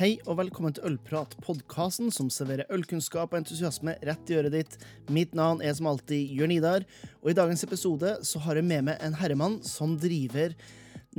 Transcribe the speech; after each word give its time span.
Hei 0.00 0.14
og 0.24 0.38
velkommen 0.38 0.72
til 0.72 0.86
Ølprat, 0.88 1.34
podkasten 1.44 2.06
som 2.08 2.30
serverer 2.32 2.70
ølkunnskap 2.72 3.34
og 3.34 3.42
entusiasme 3.42 3.98
rett 4.08 4.30
i 4.32 4.36
øret 4.38 4.54
ditt. 4.54 4.76
Mitt 5.12 5.34
navn 5.36 5.60
er 5.60 5.74
som 5.76 5.90
alltid 5.90 6.30
Jørn 6.38 6.54
Idar, 6.54 6.86
og 7.20 7.28
i 7.28 7.34
dagens 7.36 7.66
episode 7.66 8.14
så 8.24 8.40
har 8.46 8.56
jeg 8.56 8.64
med 8.64 8.86
meg 8.86 9.04
en 9.04 9.18
herremann 9.20 9.58
som 9.60 9.98
driver 10.00 10.54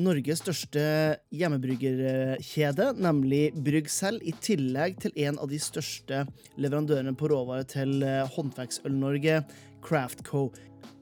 Norges 0.01 0.41
største 0.41 0.81
hjemmebryggerkjede, 1.29 2.89
nemlig 2.97 3.43
Brygg 3.53 3.93
selv, 3.93 4.25
i 4.25 4.33
tillegg 4.41 4.97
til 5.05 5.13
en 5.27 5.37
av 5.37 5.53
de 5.53 5.61
største 5.61 6.23
leverandørene 6.57 7.13
på 7.13 7.29
råvarer 7.29 7.69
til 7.69 7.99
eh, 8.01 8.25
Håndverksøl-Norge, 8.33 9.43
Craftco. 9.85 10.47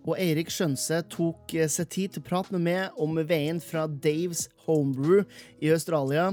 Og 0.08 0.16
Eirik 0.16 0.52
Skjønse 0.54 1.02
tok 1.12 1.54
eh, 1.58 1.68
seg 1.72 1.90
tid 1.92 2.14
til 2.16 2.24
å 2.24 2.28
prate 2.30 2.56
med 2.56 2.64
meg 2.70 3.02
om 3.02 3.20
veien 3.28 3.60
fra 3.64 3.86
Daves 3.90 4.48
Homebrew 4.64 5.26
i 5.60 5.72
Australia 5.74 6.30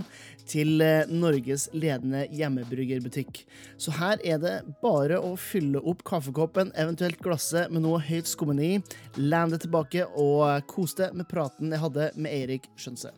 til 0.47 0.81
eh, 0.85 1.09
Norges 1.11 1.67
ledende 1.75 2.27
hjemmebryggerbutikk. 2.31 3.43
Så 3.83 3.95
her 3.99 4.23
er 4.23 4.41
det 4.43 4.55
bare 4.85 5.19
å 5.19 5.35
fylle 5.41 5.83
opp 5.83 6.05
kaffekoppen, 6.07 6.71
eventuelt 6.79 7.21
glasset 7.25 7.73
med 7.75 7.83
noe 7.85 8.01
høyt 8.07 8.31
skummende 8.31 8.67
i, 8.67 8.81
lene 9.19 9.57
det 9.57 9.65
tilbake 9.67 10.07
og 10.15 10.47
kos 10.71 10.95
deg 11.01 11.17
med 11.19 11.29
praten 11.31 11.75
jeg 11.75 11.83
hadde 11.83 12.11
med 12.15 12.33
Eirik 12.33 12.71
Skjønse. 12.79 13.13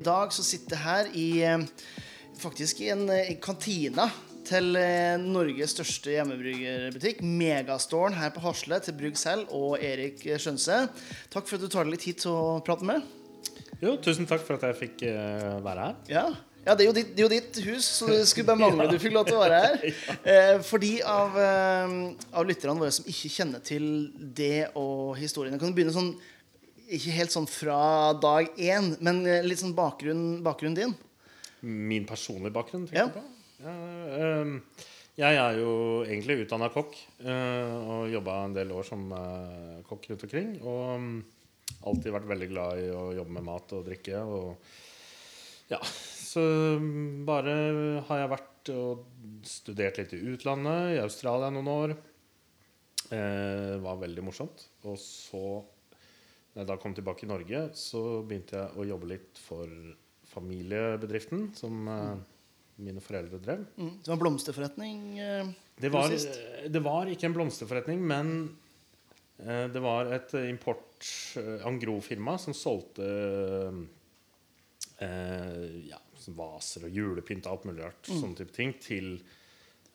I 0.00 0.04
dag 0.04 0.32
så 0.32 0.44
sitter 0.44 0.76
jeg 0.76 0.84
her 0.84 1.14
i 1.16 1.30
eh, 1.44 1.88
faktisk 2.40 2.84
i 2.84 2.92
en 2.92 3.08
i 3.08 3.40
kantina 3.40 4.06
til 4.50 4.74
eh, 4.78 5.14
Norges 5.20 5.74
største 5.76 6.12
hjemmebryggerbutikk, 6.16 7.22
Megastoren 7.22 8.16
her 8.18 8.32
på 8.34 8.42
Hasle, 8.44 8.80
til 8.82 8.96
Brygg 8.98 9.18
selv 9.20 9.50
og 9.54 9.78
Erik 9.84 10.22
Skjønse. 10.26 10.82
Takk 11.30 11.46
for 11.46 11.58
at 11.58 11.64
du 11.64 11.70
tar 11.70 11.86
deg 11.86 11.94
litt 11.94 12.06
tid 12.08 12.22
til 12.24 12.34
å 12.34 12.58
prate 12.66 12.86
med. 12.88 13.06
Jo, 13.80 13.94
tusen 14.02 14.28
takk 14.28 14.42
for 14.44 14.58
at 14.58 14.66
jeg 14.68 14.78
fikk 14.80 15.04
uh, 15.08 15.60
være 15.64 15.86
her. 15.86 15.94
Ja. 16.10 16.24
ja 16.66 16.76
det, 16.76 16.88
er 16.88 16.98
ditt, 16.98 17.14
det, 17.14 17.22
er 17.22 17.28
jo 17.28 17.30
ditt, 17.32 17.60
hus, 17.68 17.86
så 18.00 18.10
det 18.10 18.20
skulle 18.28 18.50
bare 18.50 18.60
mangle 18.60 18.90
du 18.92 18.98
fikk 19.00 19.14
lov 19.16 19.30
til 19.30 19.38
å 19.38 19.44
være 19.44 19.62
her. 19.64 20.02
Eh, 20.34 20.56
for 20.66 20.82
de 20.82 20.92
av, 21.06 21.38
av 21.38 22.46
lytterne 22.48 22.76
våre 22.82 22.92
som 22.92 23.08
ikke 23.08 23.32
kjenner 23.32 23.64
til 23.64 23.84
det 24.36 24.68
og 24.78 25.14
historiene, 25.20 25.60
kan 25.60 25.70
du 25.70 25.78
begynne 25.78 25.94
sånn 25.96 26.12
ikke 26.90 27.14
helt 27.14 27.32
sånn 27.32 27.46
fra 27.46 27.80
dag 28.18 28.50
én, 28.58 28.96
men 28.98 29.22
litt 29.46 29.62
sånn 29.62 29.76
bakgrunn, 29.78 30.40
bakgrunnen 30.42 30.74
din? 30.74 30.96
Min 31.62 32.08
personlige 32.08 32.56
bakgrunn? 32.56 32.88
tenker 32.90 33.04
ja. 33.04 33.12
du 33.12 33.20
på? 33.20 33.29
Ehm, 33.60 34.60
jeg 35.18 35.36
er 35.36 35.58
jo 35.60 35.72
egentlig 36.06 36.44
utdanna 36.44 36.70
kokk 36.72 36.94
eh, 37.20 37.72
og 37.76 38.08
jobba 38.12 38.38
en 38.46 38.54
del 38.56 38.72
år 38.72 38.86
som 38.88 39.10
eh, 39.16 39.80
kokk 39.88 40.10
rundt 40.10 40.26
omkring. 40.28 40.52
Og 40.64 40.84
mm, 41.02 41.18
alltid 41.90 42.14
vært 42.16 42.30
veldig 42.30 42.50
glad 42.52 42.84
i 42.84 42.88
å 42.94 43.10
jobbe 43.18 43.36
med 43.36 43.46
mat 43.50 43.74
og 43.76 43.84
drikke. 43.88 44.22
Og 44.24 45.72
ja, 45.72 45.80
så 45.82 46.44
mm, 46.80 47.26
bare 47.28 47.56
har 48.08 48.22
jeg 48.22 48.32
vært 48.36 48.72
og 48.76 49.04
studert 49.48 49.98
litt 50.00 50.14
i 50.16 50.22
utlandet, 50.34 50.96
i 50.96 51.02
Australia 51.02 51.52
noen 51.52 51.70
år. 51.74 51.96
Det 53.10 53.18
eh, 53.18 53.76
var 53.82 54.00
veldig 54.00 54.24
morsomt. 54.24 54.68
Og 54.88 54.96
så, 55.00 55.44
da 56.56 56.64
jeg 56.64 56.82
kom 56.82 56.96
tilbake 56.96 57.26
i 57.26 57.32
Norge, 57.32 57.64
så 57.76 58.22
begynte 58.24 58.56
jeg 58.56 58.76
å 58.78 58.90
jobbe 58.94 59.14
litt 59.16 59.40
for 59.42 59.80
familiebedriften 60.30 61.50
som 61.58 61.88
mm 61.88 62.20
mine 62.84 63.02
foreldre 63.04 63.40
drev. 63.42 63.64
Mm. 63.76 63.94
Det 64.00 64.10
var 64.10 64.16
en 64.16 64.24
blomsterforretning? 64.24 64.98
Eh, 65.18 65.52
det, 65.80 65.92
var, 65.92 66.16
det, 66.68 66.82
var, 66.84 67.10
ikke 67.10 67.30
en 67.30 67.36
blomsterforretning, 67.36 68.02
men 68.10 68.34
eh, 69.38 69.66
det 69.72 69.84
var 69.84 70.12
et 70.16 70.34
import 70.42 71.08
eh, 71.40 71.66
Angro-firma 71.68 72.36
som 72.40 72.56
solgte 72.56 73.08
eh, 75.00 75.88
ja, 75.90 76.00
vaser 76.36 76.84
og 76.88 76.92
julepynt 76.94 77.46
og 77.46 77.52
alt 77.54 77.64
mulig 77.70 77.82
rart 77.84 78.08
mm. 78.08 78.20
sånne 78.20 78.36
type 78.38 78.54
ting 78.56 78.70
til 78.82 79.06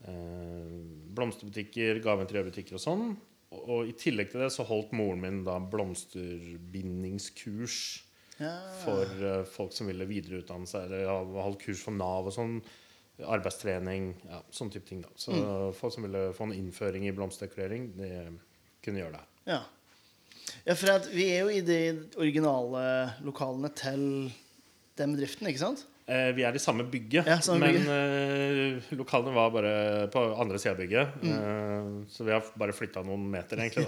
eh, 0.08 0.76
blomsterbutikker, 1.16 1.94
gaveinteriørbutikker 2.06 2.74
og 2.78 2.82
sånn. 2.82 3.06
Og, 3.54 3.62
og, 3.62 3.80
i 3.90 3.94
tillegg 3.98 4.28
til 4.32 4.42
det 4.46 4.52
så 4.54 4.64
holdt 4.68 4.92
moren 4.98 5.22
min 5.24 5.40
da 5.48 5.56
blomsterbindingskurs. 5.62 7.78
For 8.38 9.12
uh, 9.24 9.44
folk 9.48 9.74
som 9.76 9.88
ville 9.90 10.08
videreutdanne 10.10 10.68
seg, 10.70 10.90
eller 10.90 11.08
ha 11.12 11.46
holdt 11.46 11.62
kurs 11.64 11.84
for 11.86 11.96
Nav 11.96 12.28
og 12.30 12.36
sånn. 12.36 12.58
Arbeidstrening, 13.16 14.10
ja, 14.28 14.42
sånne 14.52 14.76
type 14.76 14.90
ting. 14.90 15.06
da 15.06 15.14
Så 15.16 15.32
mm. 15.32 15.76
folk 15.78 15.94
som 15.96 16.04
ville 16.04 16.28
få 16.36 16.50
en 16.50 16.58
innføring 16.58 17.06
i 17.08 17.14
blomsterdekorering, 17.16 17.94
de 17.96 18.10
kunne 18.84 19.00
gjøre 19.00 19.16
det. 19.22 19.26
Ja. 19.54 19.62
ja, 20.66 20.76
for 20.76 21.08
vi 21.16 21.30
er 21.32 21.46
jo 21.46 21.54
i 21.54 21.64
de 21.64 21.80
originale 22.20 22.84
lokalene 23.24 23.72
til 23.72 24.04
den 25.00 25.16
bedriften, 25.16 25.48
ikke 25.48 25.64
sant? 25.64 25.86
Eh, 26.06 26.28
vi 26.38 26.44
er 26.46 26.54
i 26.54 26.60
samme 26.62 26.84
bygget, 26.86 27.26
ja, 27.26 27.40
samme 27.42 27.66
men 27.66 27.88
eh, 27.90 28.90
lokalene 28.94 29.32
var 29.34 29.48
bare 29.50 29.72
på 30.14 30.22
andre 30.38 30.60
sida 30.62 30.76
av 30.76 30.84
bygget. 30.84 31.16
Mm. 31.24 31.32
Uh, 31.34 31.88
så 32.14 32.28
vi 32.28 32.34
har 32.36 32.52
bare 32.62 32.76
flytta 32.78 33.02
noen 33.08 33.24
meter, 33.34 33.58
egentlig. 33.64 33.88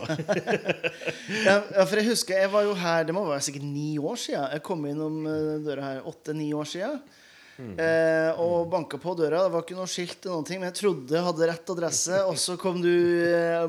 ja, 1.45 1.59
ja, 1.61 1.85
for 1.85 2.01
jeg 2.01 2.07
husker 2.09 2.41
Jeg 2.41 2.50
var 2.55 2.66
jo 2.66 2.73
her 2.78 3.05
Det 3.05 3.13
må 3.13 3.22
være 3.28 3.45
sikkert 3.45 3.69
ni 3.69 3.91
år 4.01 4.17
sia. 4.17 4.47
Jeg 4.55 4.66
kom 4.66 4.89
innom 4.89 5.22
døra 5.61 5.91
her 5.91 6.09
åtte-ni 6.09 6.50
år 6.57 6.66
sia. 6.73 6.89
Mm. 7.61 7.78
Uh, 7.78 8.41
og 8.41 8.66
banka 8.73 8.97
på 9.01 9.13
døra. 9.22 9.45
Det 9.45 9.53
var 9.53 9.67
ikke 9.67 9.78
noe 9.78 9.94
skilt, 9.94 10.17
eller 10.23 10.39
noen 10.39 10.49
ting, 10.49 10.63
men 10.63 10.72
jeg 10.72 10.79
trodde 10.81 11.19
jeg 11.19 11.28
hadde 11.29 11.51
rett 11.53 11.73
adresse. 11.75 12.25
Og 12.31 12.41
så 12.41 12.57
kom 12.57 12.81
du 12.81 12.95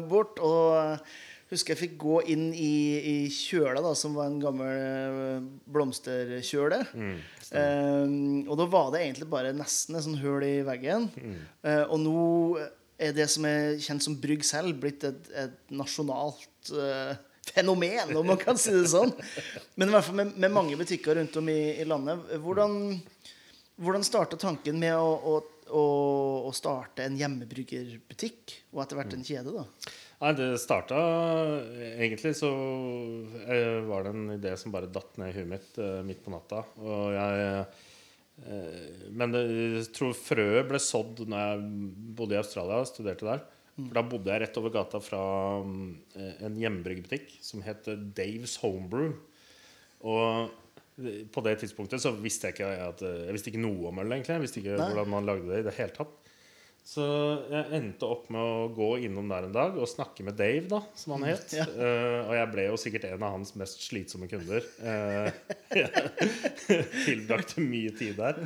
bort, 0.08 0.40
og 0.40 1.04
husker 1.48 1.72
jeg 1.72 1.80
fikk 1.80 1.94
gå 2.00 2.18
inn 2.32 2.48
i, 2.52 2.72
i 2.98 3.16
kjøla, 3.32 3.80
da, 3.84 3.94
som 3.96 4.16
var 4.16 4.28
en 4.28 4.40
gammel 4.42 4.68
eh, 4.68 5.46
blomsterkjøle. 5.72 6.82
Mm, 6.92 7.14
um, 7.52 8.18
og 8.44 8.58
da 8.60 8.66
var 8.68 8.90
det 8.92 9.04
egentlig 9.04 9.30
bare 9.32 9.54
nesten 9.56 9.96
et 9.96 10.04
sånt 10.04 10.20
hull 10.20 10.44
i 10.44 10.58
veggen. 10.66 11.08
Mm. 11.16 11.38
Uh, 11.64 11.84
og 11.86 12.02
nå 12.04 12.26
er 12.98 13.14
det 13.16 13.28
som 13.32 13.46
er 13.48 13.78
kjent 13.80 14.04
som 14.04 14.18
Brygg 14.20 14.44
selv, 14.44 14.76
blitt 14.82 15.06
et, 15.08 15.30
et 15.38 15.72
nasjonalt 15.72 16.72
uh, 16.74 17.14
fenomen, 17.48 18.16
om 18.16 18.26
man 18.26 18.40
kan 18.40 18.58
si 18.60 18.74
det 18.74 18.90
sånn. 18.92 19.14
Men 19.78 19.88
i 19.88 19.94
hvert 19.94 20.08
fall 20.08 20.18
med, 20.20 20.34
med 20.36 20.52
mange 20.52 20.76
butikker 20.76 21.16
rundt 21.16 21.38
om 21.40 21.48
i, 21.48 21.60
i 21.80 21.86
landet. 21.88 22.26
Hvordan, 22.44 22.98
hvordan 23.80 24.04
starta 24.04 24.36
tanken 24.40 24.76
med 24.82 24.98
å, 24.98 25.14
å, 25.16 25.38
å, 25.70 25.86
å, 26.50 26.52
starte 26.56 27.06
en 27.06 27.16
hjemmebryggerbutikk, 27.16 28.58
og 28.74 28.84
etter 28.84 29.00
hvert 29.00 29.16
en 29.16 29.24
kjede? 29.24 29.56
da? 29.62 29.64
Nei, 30.18 30.32
det 30.34 30.48
starta 30.58 30.98
Egentlig 31.94 32.32
så 32.38 32.48
eh, 33.46 33.78
var 33.86 34.06
det 34.06 34.14
en 34.14 34.32
idé 34.34 34.54
som 34.58 34.74
bare 34.74 34.90
datt 34.90 35.14
ned 35.20 35.30
i 35.30 35.36
huet 35.36 35.52
mitt 35.52 35.78
uh, 35.78 36.00
midt 36.06 36.24
på 36.24 36.32
natta. 36.34 36.64
Og 36.82 37.12
jeg 37.14 37.44
uh, 38.48 39.06
Men 39.14 39.36
jeg 39.38 39.86
tror 39.94 40.16
frøet 40.18 40.66
ble 40.70 40.82
sådd 40.82 41.22
når 41.26 41.44
jeg 41.44 41.70
bodde 42.18 42.34
i 42.34 42.40
Australia 42.42 42.82
og 42.82 42.90
studerte 42.90 43.30
der. 43.30 43.44
Mm. 43.78 43.84
For 43.84 43.94
da 43.94 44.06
bodde 44.10 44.34
jeg 44.34 44.42
rett 44.42 44.58
over 44.58 44.74
gata 44.74 44.98
fra 45.02 45.22
en 45.62 46.56
hjemmebryggebutikk 46.58 47.36
som 47.46 47.62
het 47.62 47.86
Daves 48.18 48.56
Homebrew. 48.64 49.12
Og 50.02 50.50
på 51.30 51.42
det 51.46 51.60
tidspunktet 51.60 52.02
så 52.02 52.10
visste 52.18 52.48
jeg 52.48 52.56
ikke 52.56 52.70
at, 52.88 53.02
Jeg 53.06 53.34
visste 53.36 53.52
ikke 53.52 53.62
noe 53.62 53.92
om 53.92 54.00
øl, 54.02 54.16
egentlig. 54.16 54.34
Jeg 54.34 54.42
visste 54.42 54.60
ikke 54.62 54.78
Nei. 54.80 54.88
hvordan 54.90 55.12
man 55.12 55.28
lagde 55.28 55.46
det 55.46 55.60
i 55.60 55.66
det 55.68 55.76
hele 55.78 55.94
tatt. 55.94 56.17
Så 56.88 57.04
jeg 57.52 57.68
endte 57.76 58.08
opp 58.08 58.30
med 58.32 58.40
å 58.40 58.68
gå 58.72 58.86
innom 59.04 59.28
der 59.28 59.44
en 59.44 59.52
dag 59.52 59.74
og 59.76 59.90
snakke 59.90 60.24
med 60.24 60.38
Dave, 60.38 60.64
da, 60.70 60.80
som 60.96 61.18
han 61.18 61.26
het. 61.28 61.52
Ja. 61.58 61.66
Uh, 61.68 62.30
og 62.30 62.32
jeg 62.38 62.50
ble 62.54 62.64
jo 62.70 62.78
sikkert 62.80 63.08
en 63.10 63.24
av 63.26 63.34
hans 63.34 63.52
mest 63.60 63.82
slitsomme 63.84 64.28
kunder. 64.30 64.64
Uh, 65.68 66.88
tilbrakte 67.04 67.60
mye 67.60 67.92
tid 67.96 68.16
der. 68.16 68.40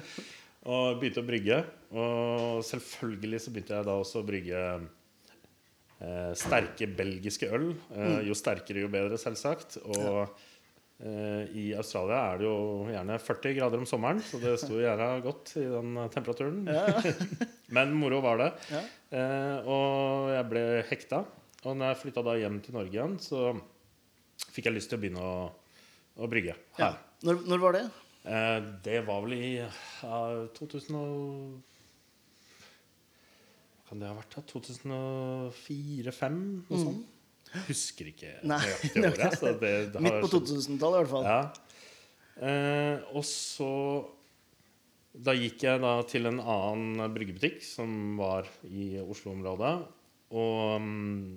Og 0.66 0.98
begynte 0.98 1.22
å 1.22 1.26
brygge. 1.26 1.60
Og 1.94 2.64
selvfølgelig 2.66 3.40
så 3.44 3.52
begynte 3.54 3.76
jeg 3.76 3.86
da 3.86 3.94
også 4.02 4.22
å 4.22 4.26
brygge 4.26 4.62
uh, 4.82 6.32
sterke 6.38 6.88
belgiske 6.98 7.46
øl. 7.54 7.70
Mm. 7.94 8.16
Jo 8.26 8.36
sterkere, 8.38 8.82
jo 8.82 8.90
bedre, 8.90 9.20
selvsagt. 9.22 9.78
Og 9.86 10.02
ja. 10.02 10.26
Eh, 11.02 11.48
I 11.58 11.64
Australia 11.74 12.18
er 12.30 12.38
det 12.38 12.46
jo 12.46 12.58
gjerne 12.86 13.16
40 13.18 13.54
grader 13.56 13.80
om 13.82 13.86
sommeren, 13.90 14.20
så 14.22 14.38
det 14.38 14.52
sto 14.62 14.76
gjerne 14.78 15.08
godt 15.24 15.56
i 15.58 15.64
den 15.66 15.96
temperaturen. 16.14 16.60
Ja. 16.70 16.84
Men 17.74 17.94
moro 17.98 18.20
var 18.22 18.38
det. 18.38 18.50
Ja. 18.70 18.82
Eh, 19.18 19.56
og 19.66 20.30
jeg 20.30 20.44
ble 20.52 20.62
hekta. 20.92 21.24
Og 21.62 21.74
når 21.78 21.92
jeg 21.92 22.00
flytta 22.04 22.22
da 22.26 22.36
hjem 22.38 22.60
til 22.62 22.76
Norge 22.78 22.94
igjen, 22.94 23.16
så 23.22 23.50
fikk 24.54 24.68
jeg 24.68 24.76
lyst 24.76 24.92
til 24.92 24.98
å 24.98 25.02
begynne 25.02 25.26
å, 25.26 25.34
å 26.22 26.30
brygge 26.30 26.54
her. 26.78 26.84
Ja. 26.84 26.92
Når, 27.26 27.42
når, 27.50 27.62
var 27.62 27.76
det? 27.78 27.82
Eh, 28.22 28.58
det 28.86 29.00
var 29.08 29.18
vel 29.26 29.34
i 29.38 29.50
ja, 29.58 30.22
2000 30.58 30.98
og 30.98 31.60
Kan 33.88 34.00
det 34.00 34.08
ha 34.08 34.14
vært 34.16 34.38
da? 34.38 34.42
2004-2005? 34.54 36.38
Noe 36.70 36.78
mm. 36.78 36.86
sånt. 36.86 37.21
Husker 37.68 38.10
ikke 38.12 38.32
nøyaktig 38.48 39.04
året. 39.10 39.38
Så 39.38 39.52
det, 39.60 39.72
det 39.94 40.02
Midt 40.04 40.18
på 40.24 40.32
2000-tallet, 40.36 40.96
i 40.96 41.02
hvert 41.02 41.12
fall. 41.12 41.28
Ja. 41.28 41.40
Eh, 42.42 43.08
og 43.12 43.24
så 43.28 43.70
Da 45.12 45.34
gikk 45.36 45.66
jeg 45.66 45.82
da 45.82 45.96
til 46.08 46.30
en 46.30 46.40
annen 46.40 47.12
bryggebutikk 47.12 47.60
som 47.66 48.14
var 48.16 48.48
i 48.64 48.94
Oslo-området, 49.02 49.72
og 50.32 50.60
um, 50.80 51.34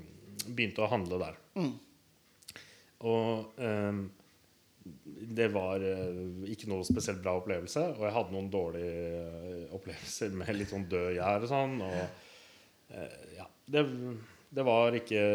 begynte 0.47 0.85
å 0.85 0.88
handle 0.88 1.19
der. 1.19 1.41
Mm. 1.59 1.73
Og 3.11 3.59
um, 3.59 4.06
det 5.35 5.47
var 5.53 5.81
eh, 5.81 6.19
ikke 6.53 6.69
noe 6.69 6.85
spesielt 6.85 7.23
bra 7.23 7.35
opplevelse. 7.39 7.81
Og 7.97 8.06
jeg 8.06 8.15
hadde 8.15 8.35
noen 8.35 8.51
dårlige 8.53 9.21
eh, 9.25 9.73
opplevelser 9.73 10.35
med 10.38 10.51
litt 10.59 10.71
sånn 10.71 10.88
død 10.91 11.15
gjær 11.18 11.45
og 11.45 11.51
sånn. 11.51 11.75
Og 11.85 12.94
eh, 12.94 13.15
ja, 13.39 13.47
det, 13.73 13.85
det 14.56 14.63
var 14.63 14.96
ikke 14.96 15.25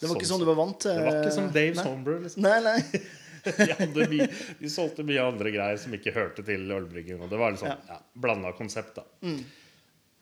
Det 0.00 0.08
var 0.08 0.16
ikke 0.16 0.30
sånn 0.30 0.40
du 0.42 0.48
var 0.48 0.56
vant 0.58 0.80
til? 0.80 0.96
Det 0.96 1.04
var 1.04 1.20
ikke 1.20 1.36
som 1.36 1.50
Dave's 1.52 1.84
Sombrer. 1.84 2.22
Liksom. 2.24 2.46
Nei, 2.46 2.56
nei. 2.64 2.78
De, 3.44 3.66
hadde 3.76 4.06
mye, 4.08 4.26
de 4.56 4.68
solgte 4.72 5.04
mye 5.04 5.20
andre 5.20 5.50
greier 5.52 5.76
som 5.76 5.92
ikke 5.92 6.14
hørte 6.14 6.40
til 6.46 6.64
ølbrygging. 6.72 7.18
Og 7.20 7.28
det 7.28 7.36
var 7.36 7.52
liksom, 7.52 7.68
ja. 7.74 7.76
ja. 7.92 7.98
blanda 8.16 8.54
konsept, 8.56 8.96
da. 8.96 9.04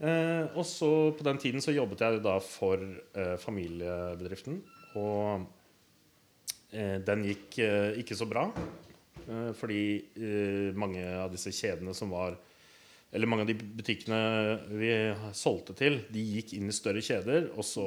Eh, 0.03 0.57
og 0.59 0.67
så 0.67 0.89
på 1.15 1.27
den 1.29 1.39
tiden 1.39 1.63
så 1.63 1.71
jobbet 1.71 2.03
jeg 2.03 2.23
da 2.25 2.35
for 2.43 2.83
eh, 2.83 3.37
familiebedriften. 3.39 4.59
Og 4.99 5.45
eh, 6.75 6.99
den 7.07 7.23
gikk 7.29 7.61
eh, 7.63 8.01
ikke 8.03 8.19
så 8.19 8.27
bra. 8.27 8.49
Eh, 9.23 9.53
fordi 9.55 9.85
eh, 10.19 10.73
mange 10.75 11.07
av 11.23 11.31
disse 11.31 11.55
kjedene 11.55 11.95
som 11.95 12.11
var 12.11 12.35
Eller 13.13 13.29
mange 13.29 13.45
av 13.45 13.51
de 13.51 13.57
butikkene 13.61 14.19
vi 14.73 14.89
solgte 15.37 15.75
til, 15.77 15.99
de 16.09 16.23
gikk 16.39 16.55
inn 16.57 16.73
i 16.73 16.77
større 16.77 17.03
kjeder. 17.05 17.51
Og 17.61 17.67
så 17.69 17.85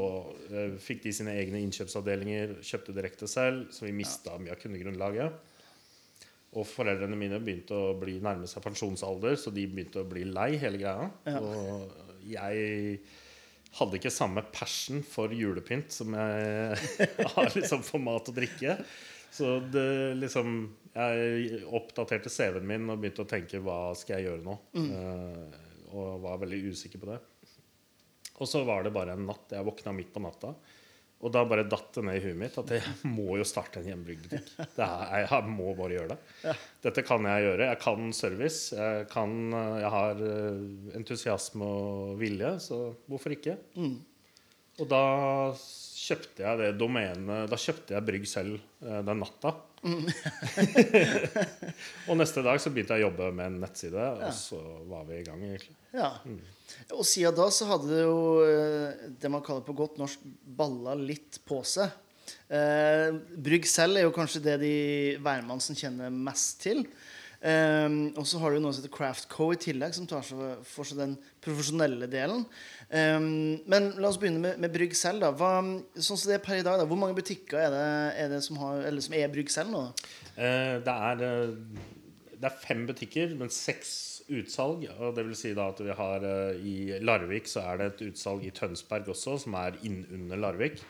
eh, 0.51 0.75
fikk 0.77 1.01
de 1.07 1.13
sine 1.17 1.33
egne 1.33 1.63
innkjøpsavdelinger, 1.65 2.59
kjøpte 2.61 2.93
direkte 2.93 3.29
selv. 3.29 3.65
Så 3.73 3.87
vi 3.87 3.95
mista 3.97 4.37
mye 4.37 4.53
av 4.53 4.61
kundegrunnlaget. 4.61 5.39
Og 6.55 6.67
foreldrene 6.69 7.17
mine 7.19 7.41
begynte 7.41 7.73
å 7.73 7.95
bli 7.99 8.19
nærme 8.23 8.47
seg 8.47 8.63
pensjonsalder, 8.63 9.33
så 9.39 9.51
de 9.51 9.65
begynte 9.67 10.03
å 10.03 10.07
bli 10.07 10.27
lei 10.29 10.51
hele 10.61 10.79
greia. 10.79 11.09
Ja. 11.25 11.41
Og 11.41 12.21
jeg 12.29 12.99
hadde 13.75 13.99
ikke 13.99 14.13
samme 14.13 14.45
passion 14.55 15.01
for 15.03 15.33
julepynt 15.35 15.91
som 15.91 16.13
jeg 16.15 16.77
har 17.33 17.51
liksom 17.57 17.83
for 17.83 18.03
mat 18.03 18.29
og 18.29 18.37
drikke. 18.37 18.77
Så 19.35 19.59
det 19.71 20.15
liksom 20.21 20.55
Jeg 20.95 21.61
oppdaterte 21.75 22.31
CV-en 22.31 22.67
min 22.69 22.89
og 22.93 23.01
begynte 23.01 23.25
å 23.25 23.29
tenke 23.29 23.59
hva 23.63 23.79
skal 23.99 24.19
jeg 24.21 24.29
gjøre 24.29 24.45
nå? 24.45 24.53
Eh, 24.79 25.57
og 25.95 26.21
var 26.23 26.39
veldig 26.41 26.61
usikker 26.71 27.01
på 27.01 27.09
det. 27.11 27.19
Og 28.39 28.47
så 28.47 28.61
var 28.67 28.83
det 28.83 28.93
bare 28.95 29.15
en 29.15 29.27
natt. 29.27 29.51
Jeg 29.51 29.67
våkna 29.67 29.93
midt 29.95 30.13
på 30.15 30.23
natta. 30.23 30.53
Og 31.25 31.31
da 31.31 31.41
bare 31.47 31.63
datt 31.67 31.93
det 31.95 32.03
ned 32.03 32.17
i 32.19 32.23
huet 32.25 32.37
mitt 32.37 32.57
at 32.59 32.71
jeg 32.75 32.95
må 33.17 33.37
jo 33.39 33.45
starte 33.47 33.79
en 33.79 33.87
hjemmebryggbutikk. 33.89 34.49
Jeg 34.77 35.43
må 35.51 35.71
bare 35.77 35.95
gjøre 35.95 36.15
det. 36.15 36.55
Dette 36.83 37.03
kan 37.07 37.27
jeg 37.27 37.45
gjøre. 37.47 37.69
Jeg 37.71 37.81
kan 37.83 38.11
service. 38.15 38.75
Jeg, 38.75 39.07
kan, 39.11 39.37
jeg 39.81 39.93
har 39.95 40.25
eh, 40.31 40.65
entusiasme 40.99 41.71
og 41.79 42.19
vilje, 42.23 42.55
så 42.67 42.81
hvorfor 43.11 43.35
ikke? 43.35 43.57
Og 44.83 44.89
da 44.91 45.03
kjøpte 46.05 46.45
jeg 46.45 46.61
det 46.61 46.69
domenet 46.79 47.49
Da 47.51 47.57
kjøpte 47.59 47.95
jeg 47.95 48.07
Brygg 48.07 48.27
selv 48.29 48.57
eh, 48.57 49.01
den 49.05 49.21
natta. 49.23 49.53
og 52.09 52.15
neste 52.17 52.41
dag 52.45 52.61
så 52.61 52.71
begynte 52.73 52.97
jeg 52.97 53.03
å 53.03 53.09
jobbe 53.09 53.27
med 53.37 53.51
en 53.51 53.59
nettside, 53.61 54.05
og 54.17 54.31
så 54.33 54.59
var 54.89 55.03
vi 55.09 55.19
i 55.19 55.27
gang, 55.27 55.43
egentlig. 55.45 55.75
Ja. 55.93 56.09
Og 56.95 57.05
siden 57.05 57.35
da 57.37 57.45
så 57.53 57.67
hadde 57.69 57.91
det 57.91 58.01
jo 58.01 58.17
eh, 58.45 59.05
det 59.21 59.29
man 59.31 59.43
kaller 59.45 59.65
på 59.65 59.77
godt 59.77 59.99
norsk 60.01 60.23
balla 60.57 60.95
litt 60.97 61.39
på 61.45 61.61
seg. 61.67 61.93
Eh, 62.49 63.09
Brygg 63.45 63.65
selv 63.69 63.99
er 63.99 64.07
jo 64.07 64.15
kanskje 64.15 64.41
det 64.47 64.57
de 64.63 64.75
hvermannsen 65.21 65.77
kjenner 65.77 66.09
mest 66.13 66.63
til. 66.65 66.85
Eh, 67.45 67.87
og 68.17 68.25
så 68.25 68.39
har 68.41 68.55
du 68.55 68.61
noe 68.63 68.73
som 68.73 68.81
heter 68.81 68.95
Craft 68.95 69.27
Co 69.29 69.51
i 69.53 69.59
tillegg, 69.61 69.93
som 69.97 70.07
tar 70.09 70.25
for 70.25 70.87
seg 70.87 71.01
den 71.01 71.17
profesjonelle 71.45 72.09
delen. 72.09 72.45
Um, 72.89 73.61
men 73.69 73.91
la 73.97 74.09
oss 74.11 74.19
begynne 74.21 74.41
med, 74.41 74.59
med 74.61 74.73
Brygg 74.73 74.95
selv. 74.97 75.23
da 75.23 75.31
Hva, 75.33 75.57
Sånn 75.97 76.19
som 76.19 76.29
det 76.29 76.37
er 76.37 76.43
per 76.45 76.59
i 76.59 76.65
dag, 76.65 76.77
da, 76.77 76.85
Hvor 76.89 76.99
mange 77.01 77.17
butikker 77.17 77.57
er 77.57 77.73
det, 77.73 77.85
er 78.21 78.33
det 78.35 78.41
som, 78.45 78.59
har, 78.61 78.83
eller 78.85 79.05
som 79.05 79.15
er 79.17 79.31
Brygg 79.33 79.49
selv 79.53 79.73
nå? 79.73 79.83
Uh, 80.37 80.81
det, 80.85 80.93
er, 80.93 81.23
eh, 81.25 82.35
det 82.35 82.49
er 82.49 82.61
fem 82.61 82.85
butikker, 82.89 83.33
men 83.39 83.53
seks 83.53 83.95
utsalg. 84.25 84.85
Og 84.99 85.17
det 85.17 85.25
vil 85.27 85.37
si 85.37 85.53
da 85.57 85.69
at 85.73 85.81
vi 85.85 85.97
har 85.97 86.25
uh, 86.25 86.53
I 86.57 87.01
Larvik 87.05 87.49
så 87.49 87.65
er 87.71 87.81
det 87.81 87.91
et 87.91 88.05
utsalg 88.11 88.45
i 88.45 88.53
Tønsberg 88.55 89.09
også, 89.13 89.39
som 89.45 89.57
er 89.61 89.77
innunder 89.85 90.41
Larvik. 90.41 90.81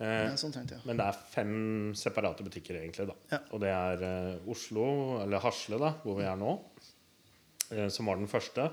Eh, 0.00 0.34
sånn 0.40 0.52
tenkte 0.54 0.78
ja. 0.78 0.82
Men 0.88 0.98
det 1.00 1.06
er 1.10 1.18
fem 1.34 1.54
separate 1.98 2.44
butikker, 2.46 2.78
egentlig. 2.80 3.06
da 3.10 3.16
Ja. 3.36 3.40
Og 3.52 3.60
det 3.60 3.72
er 3.74 4.02
eh, 4.08 4.50
Oslo, 4.50 4.86
eller 5.22 5.42
Hasle, 5.44 5.78
da 5.78 5.92
hvor 6.02 6.16
vi 6.18 6.24
er 6.24 6.36
nå, 6.40 6.54
eh, 7.70 7.88
som 7.92 8.06
var 8.06 8.16
den 8.16 8.30
første. 8.30 8.68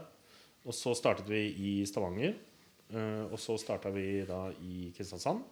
Og 0.65 0.75
så 0.75 0.93
startet 0.97 1.27
vi 1.29 1.43
i 1.55 1.85
Stavanger. 1.85 2.35
eh, 2.93 3.23
og 3.29 3.37
så 3.39 3.57
starta 3.57 3.91
vi 3.93 4.25
da 4.25 4.49
i 4.61 4.91
Kristiansand. 4.95 5.43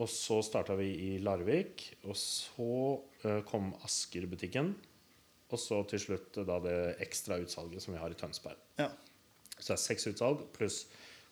Og 0.00 0.08
så 0.08 0.40
starta 0.42 0.74
vi 0.78 0.88
i 1.10 1.18
Larvik. 1.18 1.96
Og 2.08 2.16
så 2.16 3.00
eh, 3.24 3.42
kom 3.44 3.74
Asker-butikken. 3.84 4.74
Og 5.50 5.58
så 5.58 5.82
til 5.90 6.00
slutt 6.00 6.38
eh, 6.40 6.46
da 6.48 6.58
det 6.64 6.78
ekstra 7.04 7.36
utsalget 7.42 7.82
som 7.82 7.94
vi 7.94 8.00
har 8.00 8.10
i 8.10 8.16
Tønsberg. 8.18 8.56
Ja. 8.78 8.88
Så 9.58 9.72
det 9.72 9.76
er 9.76 9.82
seks 9.84 10.06
utsalg 10.08 10.46
pluss 10.56 10.86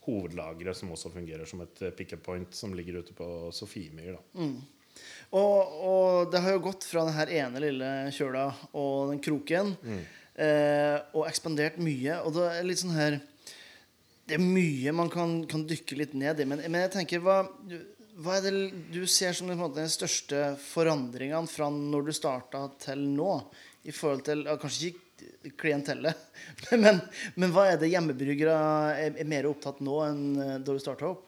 hovedlageret, 0.09 0.77
som 0.77 0.93
også 0.95 1.13
fungerer 1.13 1.49
som 1.49 1.63
et 1.65 1.85
eh, 1.85 1.95
pick-up 1.95 2.25
point, 2.27 2.55
som 2.55 2.75
ligger 2.77 3.03
ute 3.03 3.15
på 3.17 3.29
Sofiemyr. 3.55 4.19
Mm. 4.39 4.59
Og, 5.37 5.75
og 5.89 6.31
det 6.33 6.41
har 6.43 6.57
jo 6.57 6.65
gått 6.65 6.87
fra 6.89 7.05
den 7.07 7.35
ene 7.37 7.63
lille 7.63 7.91
kjøla 8.15 8.47
og 8.73 9.13
den 9.13 9.21
kroken 9.23 9.75
eh, 9.85 10.97
og 11.13 11.29
ekspandert 11.29 11.79
mye. 11.83 12.21
Og 12.25 12.35
det 12.39 12.49
er 12.55 12.67
litt 12.67 12.83
sånn 12.83 12.97
her 12.97 13.21
Det 14.29 14.37
er 14.37 14.45
mye 14.45 14.93
man 14.97 15.13
kan, 15.13 15.43
kan 15.49 15.67
dykke 15.69 16.01
litt 16.01 16.17
ned 16.19 16.41
i. 16.43 16.49
Men, 16.49 16.65
men 16.67 16.87
jeg 16.87 16.95
tenker, 16.97 17.23
hva, 17.25 17.43
hva 18.19 18.39
er 18.39 18.49
det 18.49 18.55
du 18.93 19.05
ser 19.09 19.37
som 19.37 19.51
måte, 19.53 19.81
de 19.81 19.93
største 19.93 20.53
forandringene 20.69 21.49
fra 21.49 21.71
når 21.73 22.09
du 22.09 22.15
starta 22.17 22.67
til 22.83 23.05
nå? 23.15 23.35
I 23.89 23.95
forhold 23.95 24.27
til 24.27 24.43
Kanskje 24.61 24.91
ikke 24.91 25.08
klientellet, 25.59 26.17
men, 26.83 27.01
men 27.37 27.55
hva 27.55 27.69
er 27.73 27.81
det 27.81 27.91
hjemmebryggere 27.93 28.59
er, 29.07 29.17
er 29.19 29.29
mer 29.29 29.49
opptatt 29.51 29.81
nå 29.85 29.99
enn 30.07 30.23
eh, 30.43 30.55
da 30.61 30.77
du 30.77 30.83
starta 30.83 31.11
opp? 31.13 31.25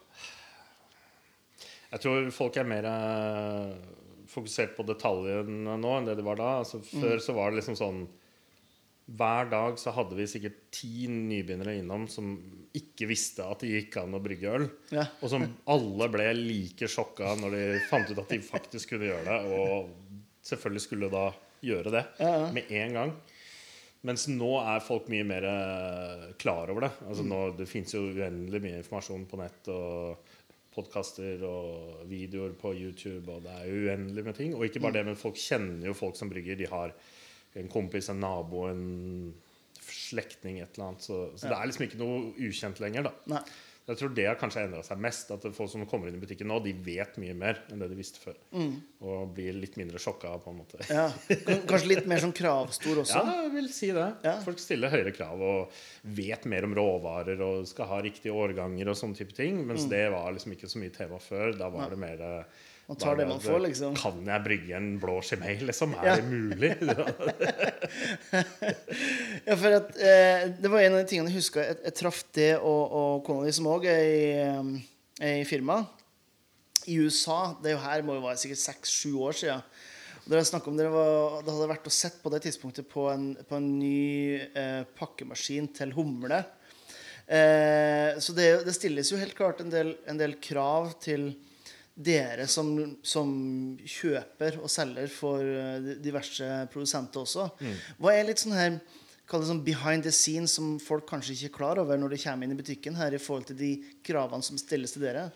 Jeg 1.90 2.04
tror 2.04 2.28
folk 2.34 2.56
er 2.60 2.68
mer 2.70 2.86
eh, 2.86 3.72
fokusert 4.30 4.76
på 4.76 4.86
detaljene 4.86 5.76
nå 5.80 5.94
enn 5.96 6.06
det 6.06 6.16
de 6.20 6.26
var 6.26 6.38
da. 6.38 6.50
Altså, 6.62 6.78
før 6.86 7.18
så 7.22 7.34
var 7.34 7.50
det 7.50 7.60
liksom 7.62 7.78
sånn 7.78 8.04
Hver 9.10 9.48
dag 9.50 9.78
så 9.82 9.90
hadde 9.96 10.14
vi 10.14 10.28
sikkert 10.30 10.60
ti 10.70 11.08
nybegynnere 11.10 11.72
innom 11.80 12.04
som 12.06 12.28
ikke 12.78 13.08
visste 13.10 13.42
at 13.42 13.64
det 13.64 13.72
gikk 13.72 13.96
an 13.98 14.14
å 14.14 14.20
brygge 14.22 14.52
øl. 14.54 14.68
Ja. 14.94 15.08
Og 15.18 15.32
som 15.32 15.48
alle 15.74 16.06
ble 16.14 16.28
like 16.36 16.86
sjokka 16.86 17.32
når 17.40 17.56
de 17.56 17.64
fant 17.90 18.06
ut 18.12 18.20
at 18.22 18.30
de 18.30 18.38
faktisk 18.46 18.92
kunne 18.92 19.08
gjøre 19.10 19.26
det. 19.26 19.40
Og 19.58 20.20
selvfølgelig 20.46 20.84
skulle 20.86 21.10
da 21.10 21.24
gjøre 21.66 21.90
det 21.96 22.04
Ja, 22.22 22.30
ja. 22.44 22.46
med 22.54 22.70
en 22.70 22.94
gang. 23.00 23.16
Mens 24.08 24.26
nå 24.32 24.54
er 24.62 24.80
folk 24.84 25.10
mye 25.12 25.26
mer 25.28 25.44
eh, 25.44 26.28
klar 26.40 26.72
over 26.72 26.86
det. 26.86 26.92
Altså 27.04 27.24
nå, 27.26 27.40
det 27.58 27.68
fins 27.68 27.92
jo 27.92 28.06
uendelig 28.08 28.62
mye 28.64 28.78
informasjon 28.80 29.26
på 29.28 29.40
nett. 29.42 29.72
og 29.72 30.36
podkaster 30.70 31.42
og 31.46 32.04
videoer 32.10 32.52
på 32.58 32.72
YouTube, 32.78 33.26
og 33.26 33.42
det 33.46 33.54
er 33.56 33.70
uendelig 33.74 34.24
med 34.26 34.36
ting. 34.38 34.52
Og 34.54 34.66
ikke 34.66 34.82
bare 34.84 35.00
det, 35.00 35.06
men 35.08 35.18
folk 35.18 35.38
kjenner 35.40 35.88
jo 35.90 35.96
folk 35.98 36.18
som 36.18 36.30
brygger. 36.30 36.58
De 36.60 36.68
har 36.70 36.94
en 37.58 37.70
kompis, 37.72 38.10
en 38.12 38.22
nabo, 38.22 38.68
en 38.70 39.32
slektning, 39.80 40.60
et 40.62 40.76
eller 40.76 40.92
annet. 40.92 41.06
Så, 41.06 41.18
så 41.34 41.50
det 41.50 41.56
er 41.56 41.70
liksom 41.70 41.86
ikke 41.88 42.00
noe 42.00 42.20
ukjent 42.38 42.82
lenger, 42.82 43.08
da. 43.08 43.14
Nei. 43.34 43.42
Jeg 43.90 43.98
tror 43.98 44.12
det 44.14 44.26
har 44.28 44.38
kanskje 44.38 44.62
endra 44.66 44.82
seg 44.86 45.00
mest. 45.02 45.30
At 45.34 45.44
folk 45.56 45.70
som 45.72 45.82
kommer 45.90 46.10
inn 46.10 46.18
i 46.18 46.22
butikken 46.22 46.48
nå, 46.50 46.60
de 46.64 46.72
vet 46.86 47.16
mye 47.22 47.34
mer 47.36 47.60
enn 47.72 47.82
det 47.82 47.90
de 47.90 47.98
visste 47.98 48.22
før. 48.22 48.36
Og 49.02 49.32
blir 49.34 49.56
litt 49.58 49.78
mindre 49.80 50.00
sjokka, 50.02 50.36
på 50.44 50.52
en 50.52 50.60
måte. 50.62 50.80
Ja. 50.88 51.08
Kanskje 51.70 51.92
litt 51.94 52.08
mer 52.10 52.22
sånn 52.22 52.34
kravstor 52.36 53.02
også? 53.02 53.20
Ja, 53.20 53.36
jeg 53.46 53.54
vil 53.56 53.70
si 53.74 53.90
det. 53.96 54.08
Ja. 54.26 54.36
Folk 54.44 54.62
stiller 54.62 54.92
høyere 54.94 55.14
krav 55.16 55.42
og 55.42 55.80
vet 56.16 56.46
mer 56.50 56.68
om 56.68 56.76
råvarer 56.78 57.42
og 57.46 57.68
skal 57.70 57.90
ha 57.90 58.00
riktige 58.04 58.36
årganger 58.36 58.92
og 58.92 58.98
sånne 58.98 59.18
type 59.18 59.36
ting. 59.36 59.62
Mens 59.66 59.88
det 59.90 60.06
var 60.14 60.30
liksom 60.36 60.54
ikke 60.56 60.70
så 60.70 60.82
mye 60.82 60.94
tema 60.94 61.18
før. 61.22 61.56
Da 61.58 61.70
var 61.72 61.90
det 61.90 62.00
mer 62.00 62.26
eh, 62.26 62.68
Man 62.90 62.98
tar 62.98 63.14
det 63.20 63.26
man 63.30 63.38
får, 63.38 63.60
liksom. 63.68 63.94
Kan 63.94 64.24
jeg 64.26 64.42
brygge 64.42 64.74
en 64.74 64.88
blå 64.98 65.20
chimay, 65.22 65.60
liksom? 65.62 65.92
Er 66.00 66.08
Ja. 66.08 66.14
det 66.18 66.24
mulig? 66.26 66.70
Ja, 69.46 69.54
for 69.56 69.76
at, 69.76 69.92
eh, 69.96 70.48
Det 70.60 70.68
var 70.72 70.80
en 70.82 70.96
av 70.96 71.00
de 71.04 71.06
tingene 71.08 71.30
jeg 71.30 71.38
huska. 71.38 71.62
Jeg, 71.64 71.78
jeg 71.86 71.94
traff 72.00 72.24
det 72.34 72.50
og, 72.58 72.82
og 73.00 73.22
kona 73.26 73.46
di, 73.46 73.52
som 73.54 73.68
òg 73.70 73.86
er 73.86 74.02
i, 74.02 74.24
eh, 75.22 75.38
i 75.40 75.46
firma. 75.48 75.78
I 76.90 76.98
USA. 77.04 77.54
Det 77.62 77.70
er 77.70 77.76
jo 77.76 77.84
her 77.84 78.02
må 78.06 78.16
jo 78.18 78.24
være 78.26 78.40
sikkert 78.42 78.62
seks-sju 78.64 79.12
år 79.22 79.38
siden. 79.38 79.62
Og 80.24 80.32
dere 80.34 80.60
om 80.66 80.76
dere 80.78 80.90
var, 80.92 81.38
det 81.46 81.54
hadde 81.54 81.68
vært 81.70 81.86
og 81.88 81.94
sett 81.94 82.18
på 82.22 82.30
det 82.34 82.42
tidspunktet 82.44 82.88
på 82.90 83.06
en, 83.12 83.30
på 83.48 83.56
en 83.56 83.68
ny 83.78 84.40
eh, 84.54 84.82
pakkemaskin 84.98 85.70
til 85.78 85.94
humle. 85.96 86.42
Eh, 87.30 88.18
så 88.18 88.34
det, 88.34 88.50
det 88.66 88.74
stilles 88.74 89.10
jo 89.12 89.18
helt 89.20 89.36
klart 89.38 89.62
en 89.62 89.70
del, 89.72 89.94
en 90.10 90.18
del 90.20 90.34
krav 90.42 90.92
til 91.02 91.30
dere 92.00 92.46
som, 92.48 92.72
som 93.02 93.30
kjøper 93.84 94.58
og 94.62 94.72
selger 94.72 95.12
for 95.12 95.44
eh, 95.44 95.92
diverse 96.00 96.48
produsenter 96.72 97.24
også. 97.24 97.50
Hva 98.00 98.16
er 98.16 98.28
litt 98.28 98.42
sånn 98.42 98.56
her 98.56 98.80
kall 99.30 99.44
det 99.44 99.50
sånn 99.50 99.62
behind 99.66 100.06
the 100.06 100.12
scenes 100.14 100.56
som 100.58 100.74
folk 100.82 101.06
kanskje 101.08 101.36
ikke 101.36 101.50
er 101.52 101.56
klar 101.58 101.80
over 101.82 101.98
når 102.00 102.16
de 102.16 102.22
kommer 102.24 102.46
inn 102.46 102.56
i 102.56 102.58
butikken 102.58 102.96
her 102.98 103.14
i 103.14 103.20
forhold 103.22 103.50
til 103.50 103.60
de 103.60 103.72
kravene 104.06 104.42
som 104.42 104.58
stilles 104.58 104.96
til 104.96 105.06
dere? 105.06 105.28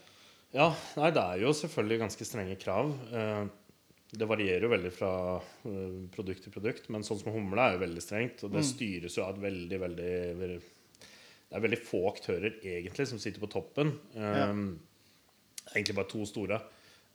Ja, 0.54 0.72
nei, 0.98 1.10
det 1.14 1.22
er 1.22 1.42
jo 1.42 1.52
selvfølgelig 1.54 2.00
ganske 2.04 2.26
strenge 2.26 2.56
krav. 2.58 2.90
Eh, 3.14 3.44
det 4.14 4.28
varierer 4.30 4.66
jo 4.66 4.70
veldig 4.70 4.92
fra 4.94 5.12
eh, 5.66 6.00
produkt 6.14 6.46
til 6.46 6.54
produkt. 6.54 6.88
Men 6.94 7.06
sånn 7.06 7.20
som 7.22 7.34
humle 7.34 7.62
er 7.62 7.76
jo 7.76 7.84
veldig 7.84 8.02
strengt, 8.02 8.44
og 8.46 8.54
det 8.54 8.64
styres 8.66 9.18
jo 9.18 9.26
av 9.26 9.34
et 9.34 9.44
veldig, 9.48 9.80
veldig, 9.86 10.14
veldig 10.42 10.58
Det 11.44 11.58
er 11.58 11.64
veldig 11.68 11.80
få 11.86 12.02
aktører 12.10 12.58
egentlig 12.62 13.08
som 13.10 13.22
sitter 13.22 13.42
på 13.42 13.50
toppen. 13.50 13.94
Ja. 14.14 14.50
Um, 14.50 14.66
egentlig 15.74 15.98
bare 15.98 16.10
to 16.10 16.24
store. 16.28 16.62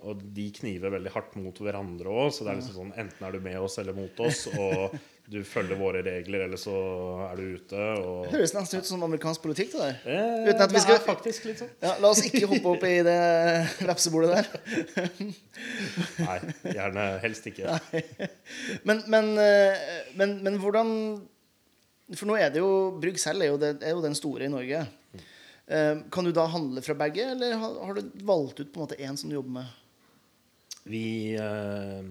Og 0.08 0.20
de 0.36 0.46
kniver 0.56 0.94
veldig 0.94 1.12
hardt 1.12 1.34
mot 1.36 1.58
hverandre 1.60 2.08
òg. 2.08 2.30
Så 2.32 2.46
det 2.46 2.54
er 2.54 2.60
liksom 2.62 2.78
sånn 2.78 2.92
enten 3.02 3.26
er 3.28 3.36
du 3.36 3.42
med 3.44 3.58
oss 3.60 3.80
eller 3.82 3.98
mot 3.98 4.22
oss, 4.24 4.46
og 4.54 4.94
du 5.30 5.42
følger 5.46 5.78
våre 5.78 6.00
regler, 6.06 6.46
eller 6.46 6.58
så 6.58 6.74
er 7.28 7.38
du 7.38 7.58
ute. 7.60 7.82
Og 8.00 8.30
Høres 8.32 8.54
nesten 8.56 8.80
ut 8.80 8.88
som 8.88 9.04
amerikansk 9.06 9.44
politikk. 9.44 9.76
det 9.76 9.82
der 9.82 10.14
eh, 10.16 10.48
Uten 10.48 10.64
at 10.64 10.74
vi 10.74 10.82
skal... 10.82 10.96
det 10.96 11.02
er 11.02 11.06
faktisk 11.06 11.50
litt 11.50 11.60
sånn. 11.62 11.74
ja, 11.84 11.92
La 12.02 12.14
oss 12.14 12.24
ikke 12.26 12.48
hoppe 12.50 12.72
opp 12.72 12.86
i 12.88 12.96
det 13.06 13.18
vepsebordet 13.92 14.40
der. 14.40 14.48
Nei, 16.24 16.40
gjerne 16.72 17.10
helst 17.26 17.52
ikke. 17.52 17.76
Men, 18.88 19.04
men, 19.12 19.34
eh, 19.44 19.84
men, 20.18 20.40
men 20.48 20.58
hvordan 20.64 20.96
For 22.16 22.26
nå 22.30 22.40
er 22.40 22.50
det 22.56 22.64
jo 22.64 22.72
Brygg 22.98 23.20
selv 23.22 23.44
er 23.44 23.52
jo, 23.52 23.60
det, 23.62 23.76
er 23.84 23.94
jo 23.94 24.06
den 24.06 24.18
store 24.18 24.48
i 24.48 24.54
Norge. 24.56 24.88
Eh, 25.14 25.28
Kan 25.70 26.26
du 26.26 26.32
da 26.34 26.48
handle 26.50 26.82
fra 26.82 26.96
begge, 26.98 27.28
eller 27.36 27.54
har, 27.62 27.94
du 28.00 28.24
valgt 28.26 28.60
ut 28.60 28.72
på 28.74 28.80
en 28.80 28.86
måte 28.88 28.98
én 28.98 29.18
som 29.20 29.30
du 29.30 29.36
jobber 29.36 29.60
med? 29.60 29.68
Vi, 30.90 31.36
eh, 31.38 32.02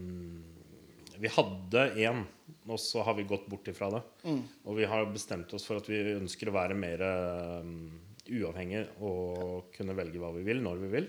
vi 1.19 1.31
hadde 1.35 1.87
én, 1.99 2.21
og 2.69 2.79
så 2.79 3.03
har 3.03 3.17
vi 3.19 3.27
gått 3.27 3.49
bort 3.51 3.67
ifra 3.69 3.89
det. 3.97 4.03
Og 4.65 4.77
vi 4.79 4.87
har 4.87 5.09
bestemt 5.11 5.51
oss 5.57 5.67
for 5.67 5.81
at 5.81 5.89
vi 5.91 5.99
ønsker 6.15 6.51
å 6.51 6.55
være 6.55 6.77
mer 6.79 7.03
um, 7.65 7.73
uavhengige 8.29 8.85
og 9.03 9.73
kunne 9.75 9.97
velge 9.99 10.21
hva 10.23 10.31
vi 10.37 10.45
vil, 10.47 10.63
når 10.63 10.85
vi 10.85 10.93
vil. 10.95 11.09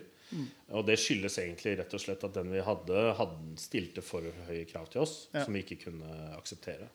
Og 0.77 0.85
det 0.85 0.97
skyldes 1.01 1.39
egentlig 1.41 1.75
rett 1.79 1.93
og 1.97 2.01
slett 2.01 2.23
at 2.25 2.35
den 2.37 2.51
vi 2.53 2.61
hadde, 2.65 2.99
hadde 3.17 3.55
stilte 3.61 4.03
for 4.05 4.25
høye 4.49 4.65
krav 4.69 4.89
til 4.93 5.01
oss 5.05 5.15
Ja. 5.33 5.43
som 5.45 5.53
vi 5.53 5.63
ikke 5.65 5.79
kunne 5.87 6.09
akseptere. 6.37 6.89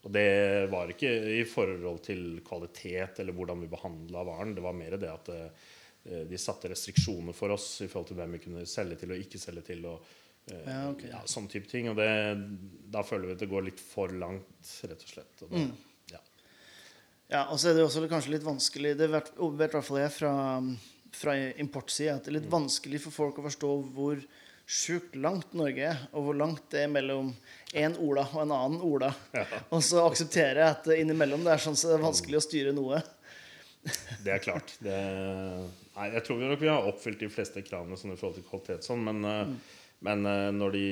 Og 0.00 0.12
det 0.14 0.66
var 0.72 0.92
ikke 0.92 1.10
i 1.36 1.42
forhold 1.48 2.00
til 2.04 2.40
kvalitet 2.46 3.20
eller 3.20 3.36
hvordan 3.36 3.60
vi 3.60 3.68
behandla 3.68 4.24
varen. 4.24 4.54
Det 4.56 4.64
var 4.64 4.76
mer 4.76 4.96
det 4.96 5.10
at 5.12 5.28
eh, 5.34 6.24
de 6.30 6.40
satte 6.40 6.70
restriksjoner 6.72 7.36
for 7.36 7.52
oss 7.52 7.82
i 7.84 7.88
forhold 7.90 8.08
til 8.08 8.20
hvem 8.20 8.38
vi 8.38 8.42
kunne 8.46 8.64
selge 8.68 8.96
til 9.02 9.12
og 9.12 9.20
ikke 9.20 9.40
selge 9.42 9.66
til. 9.68 9.84
og 9.90 10.00
eh, 10.48 10.64
Ja, 10.64 10.80
okay. 10.88 11.12
ja, 11.12 11.20
sånn 11.28 11.50
type 11.52 11.68
ting. 11.68 11.90
Og 11.92 12.00
det, 12.00 12.08
da 12.88 13.04
føler 13.04 13.28
vi 13.28 13.36
at 13.36 13.44
det 13.44 13.50
går 13.52 13.68
litt 13.68 13.82
for 13.84 14.14
langt, 14.16 14.72
rett 14.88 15.04
og 15.04 15.12
slett. 15.12 15.44
Og 15.44 15.52
det, 15.52 15.66
ja. 16.14 16.22
Ja, 17.30 17.42
og 17.50 17.60
så 17.60 17.70
er 17.70 17.76
det 17.76 17.84
også 17.84 18.06
kanskje 18.10 18.32
litt 18.32 18.42
vanskelig 18.46 18.96
Det 18.98 19.06
vet, 19.12 19.28
i 19.36 19.50
hvert 19.60 19.76
fall 19.86 20.00
jeg 20.00 20.14
fra, 20.16 20.32
fra 21.14 21.36
importsida 21.62 22.16
at 22.16 22.24
det 22.24 22.32
er 22.32 22.40
litt 22.40 22.50
vanskelig 22.50 23.04
for 23.04 23.14
folk 23.20 23.38
å 23.38 23.50
forstå 23.50 23.74
hvor 23.92 24.24
sjukt 24.70 25.16
langt 25.18 25.54
Norge 25.58 25.88
er, 25.90 26.02
og 26.14 26.28
hvor 26.28 26.36
langt 26.38 26.68
det 26.70 26.84
er 26.84 26.92
mellom 26.92 27.32
én 27.74 27.96
Ola 27.98 28.22
og 28.28 28.44
en 28.44 28.54
annen 28.54 28.82
Ola. 28.86 29.10
Og 29.74 29.82
så 29.82 30.04
aksepterer 30.04 30.62
jeg 30.62 30.76
at 30.76 30.90
innimellom 30.94 31.42
det 31.46 31.56
er 31.56 31.64
sånn 31.64 31.78
så 31.78 31.90
det 31.90 31.96
er 31.98 32.04
vanskelig 32.04 32.38
å 32.38 32.44
styre 32.46 32.74
noe. 32.76 33.00
Det 34.24 34.34
er 34.34 34.42
klart. 34.44 34.74
Det, 34.84 34.94
nei, 35.94 36.06
jeg 36.12 36.22
tror 36.26 36.42
nok 36.44 36.60
vi 36.60 36.68
har 36.68 36.88
oppfylt 36.90 37.22
de 37.22 37.30
fleste 37.32 37.62
kravene 37.64 37.96
sånn 37.96 38.12
i 38.12 38.18
forhold 38.20 38.36
til 38.36 38.44
kvalitet. 38.44 38.84
Sånn, 38.84 39.00
men 39.06 39.24
mm. 39.24 39.54
men 40.04 40.28
eh, 40.28 40.50
når, 40.52 40.76
de, 40.76 40.84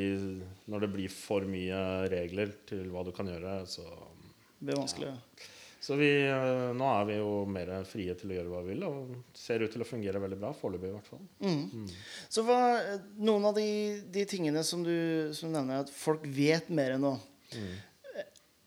når 0.72 0.86
det 0.86 0.90
blir 0.94 1.12
for 1.12 1.44
mye 1.48 1.82
regler 2.08 2.54
til 2.68 2.88
hva 2.92 3.04
du 3.04 3.12
kan 3.16 3.28
gjøre, 3.28 3.60
så 3.68 3.84
Det 3.84 4.70
blir 4.70 4.80
vanskelig. 4.80 5.12
Så 5.80 5.94
vi, 5.94 6.08
eh, 6.26 6.70
nå 6.74 6.86
er 6.90 7.04
vi 7.06 7.18
jo 7.20 7.32
mer 7.46 7.70
frie 7.86 8.14
til 8.18 8.32
å 8.32 8.38
gjøre 8.38 8.50
hva 8.50 8.62
vi 8.66 8.74
vil, 8.74 8.86
og 8.88 9.36
ser 9.38 9.62
ut 9.62 9.70
til 9.72 9.84
å 9.84 9.86
fungere 9.86 10.22
veldig 10.22 10.38
bra. 10.40 10.50
Foreløpig, 10.56 10.90
i 10.90 10.96
hvert 10.96 11.10
fall. 11.12 11.22
Så 12.26 12.42
hva, 12.46 12.58
noen 13.22 13.46
av 13.50 13.54
de, 13.58 13.68
de 14.10 14.24
tingene 14.28 14.64
som 14.66 14.82
du, 14.86 15.30
som 15.38 15.52
du 15.52 15.54
nevner, 15.54 15.84
at 15.86 15.92
folk 15.94 16.26
vet 16.26 16.72
mer 16.74 16.96
enn 16.96 17.06
mm. 17.06 17.70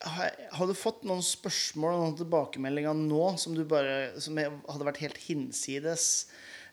har, 0.07 0.39
har 0.55 0.71
du 0.71 0.77
fått 0.77 1.03
noen 1.07 1.23
spørsmål 1.25 1.99
noen 1.99 2.17
tilbakemeldinger 2.23 2.95
nå 3.03 3.35
som, 3.41 3.59
du 3.59 3.65
bare, 3.67 4.15
som 4.23 4.39
hadde 4.39 4.87
vært 4.87 5.03
helt 5.03 5.19
hinsides 5.27 6.07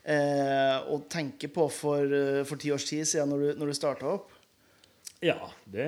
eh, 0.06 0.78
å 0.86 1.02
tenke 1.10 1.50
på 1.50 1.66
for, 1.72 2.06
eh, 2.06 2.44
for 2.46 2.62
ti 2.62 2.70
års 2.74 2.86
tid 2.88 3.10
siden 3.10 3.34
når 3.34 3.42
du, 3.42 3.48
når 3.58 3.72
du 3.72 3.78
starta 3.82 4.14
opp? 4.14 4.37
Ja, 5.24 5.48
det, 5.66 5.86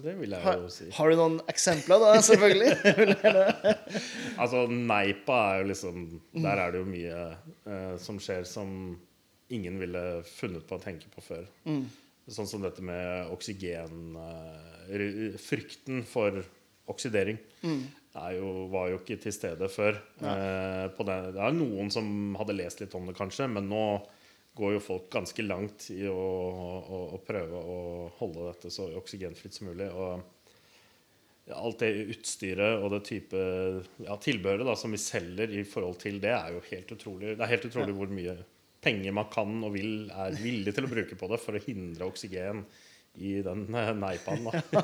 det 0.00 0.14
vil 0.16 0.32
jeg 0.32 0.40
Har, 0.40 0.56
jo 0.62 0.68
si. 0.72 0.86
har 0.96 1.10
du 1.12 1.18
noen 1.18 1.34
eksempler, 1.52 2.00
da? 2.00 2.12
Selvfølgelig. 2.24 2.70
Altså, 4.42 4.62
Neipa 4.72 5.36
er 5.52 5.58
jo 5.60 5.66
liksom 5.68 6.04
Der 6.40 6.56
er 6.62 6.72
det 6.72 6.80
jo 6.80 6.86
mye 6.88 7.18
eh, 7.68 7.96
som 8.00 8.16
skjer 8.22 8.46
som 8.48 8.70
ingen 9.52 9.76
ville 9.82 10.22
funnet 10.24 10.64
på 10.64 10.78
å 10.78 10.80
tenke 10.80 11.10
på 11.12 11.20
før. 11.20 11.44
Sånn 12.32 12.48
som 12.48 12.62
dette 12.64 12.80
med 12.86 13.28
oksygen 13.34 14.16
eh, 14.16 15.36
Frykten 15.42 16.00
for 16.08 16.40
oksidering 16.88 17.36
er 17.68 18.32
jo, 18.38 18.48
var 18.72 18.88
jo 18.94 18.98
ikke 19.02 19.18
til 19.20 19.32
stede 19.36 19.68
før. 19.72 20.00
Eh, 20.24 20.86
på 20.96 21.04
det. 21.08 21.18
det 21.36 21.44
er 21.44 21.54
noen 21.60 21.92
som 21.92 22.08
hadde 22.40 22.56
lest 22.56 22.80
litt 22.82 22.96
om 22.98 23.06
det, 23.08 23.14
kanskje, 23.20 23.46
men 23.52 23.68
nå 23.70 23.84
går 24.56 24.76
jo 24.76 24.84
folk 24.84 25.08
ganske 25.12 25.44
langt 25.46 25.88
i 25.94 26.02
å, 26.10 26.14
å, 26.16 27.00
å 27.16 27.20
prøve 27.24 27.60
å 27.60 27.80
holde 28.18 28.50
dette 28.50 28.72
så 28.72 28.90
oksygenfritt 28.98 29.56
som 29.56 29.70
mulig. 29.70 29.88
Og 29.88 30.20
alt 31.56 31.82
det 31.82 31.90
utstyret 32.14 32.82
og 32.82 32.92
det 32.94 33.02
type 33.08 33.38
ja, 34.04 34.16
tilbehøret 34.20 34.68
da, 34.68 34.76
som 34.78 34.92
vi 34.94 35.00
selger 35.00 35.52
i 35.56 35.64
forhold 35.68 35.98
til 36.02 36.20
det, 36.22 36.34
er 36.36 36.54
jo 36.54 36.64
helt 36.68 36.92
utrolig. 36.94 37.36
Det 37.36 37.46
er 37.46 37.54
helt 37.54 37.68
utrolig 37.70 37.96
hvor 37.96 38.12
mye 38.12 38.36
penger 38.82 39.14
man 39.14 39.28
kan 39.32 39.58
og 39.62 39.74
vil 39.76 40.10
er 40.10 40.38
villig 40.42 40.74
til 40.74 40.86
å 40.86 40.90
bruke 40.90 41.18
på 41.18 41.30
det 41.30 41.40
for 41.42 41.56
å 41.56 41.64
hindre 41.64 42.08
oksygen 42.10 42.64
i 43.14 43.42
den 43.42 43.74
eh, 43.74 43.94
neipaen. 43.94 44.44
Da. 44.44 44.62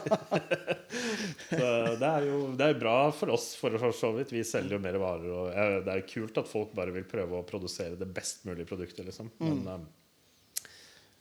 så 1.50 1.68
det 1.98 2.08
er 2.08 2.26
jo 2.28 2.40
det 2.58 2.66
er 2.66 2.80
bra 2.80 2.96
for 3.14 3.32
oss, 3.32 3.54
for 3.56 3.78
så 3.94 4.12
vidt. 4.16 4.34
Vi 4.36 4.44
selger 4.44 4.76
jo 4.76 4.82
mer 4.84 4.98
varer. 5.00 5.30
Og 5.32 5.52
eh, 5.52 5.78
det 5.84 5.94
er 5.94 6.02
jo 6.02 6.10
kult 6.12 6.42
at 6.42 6.50
folk 6.50 6.74
bare 6.76 6.94
vil 6.94 7.08
prøve 7.08 7.40
å 7.40 7.46
produsere 7.48 7.96
det 7.98 8.10
best 8.12 8.44
mulige 8.48 8.68
produktet. 8.68 9.06
Liksom. 9.08 9.32
Men 9.40 9.64
mm. 9.64 9.88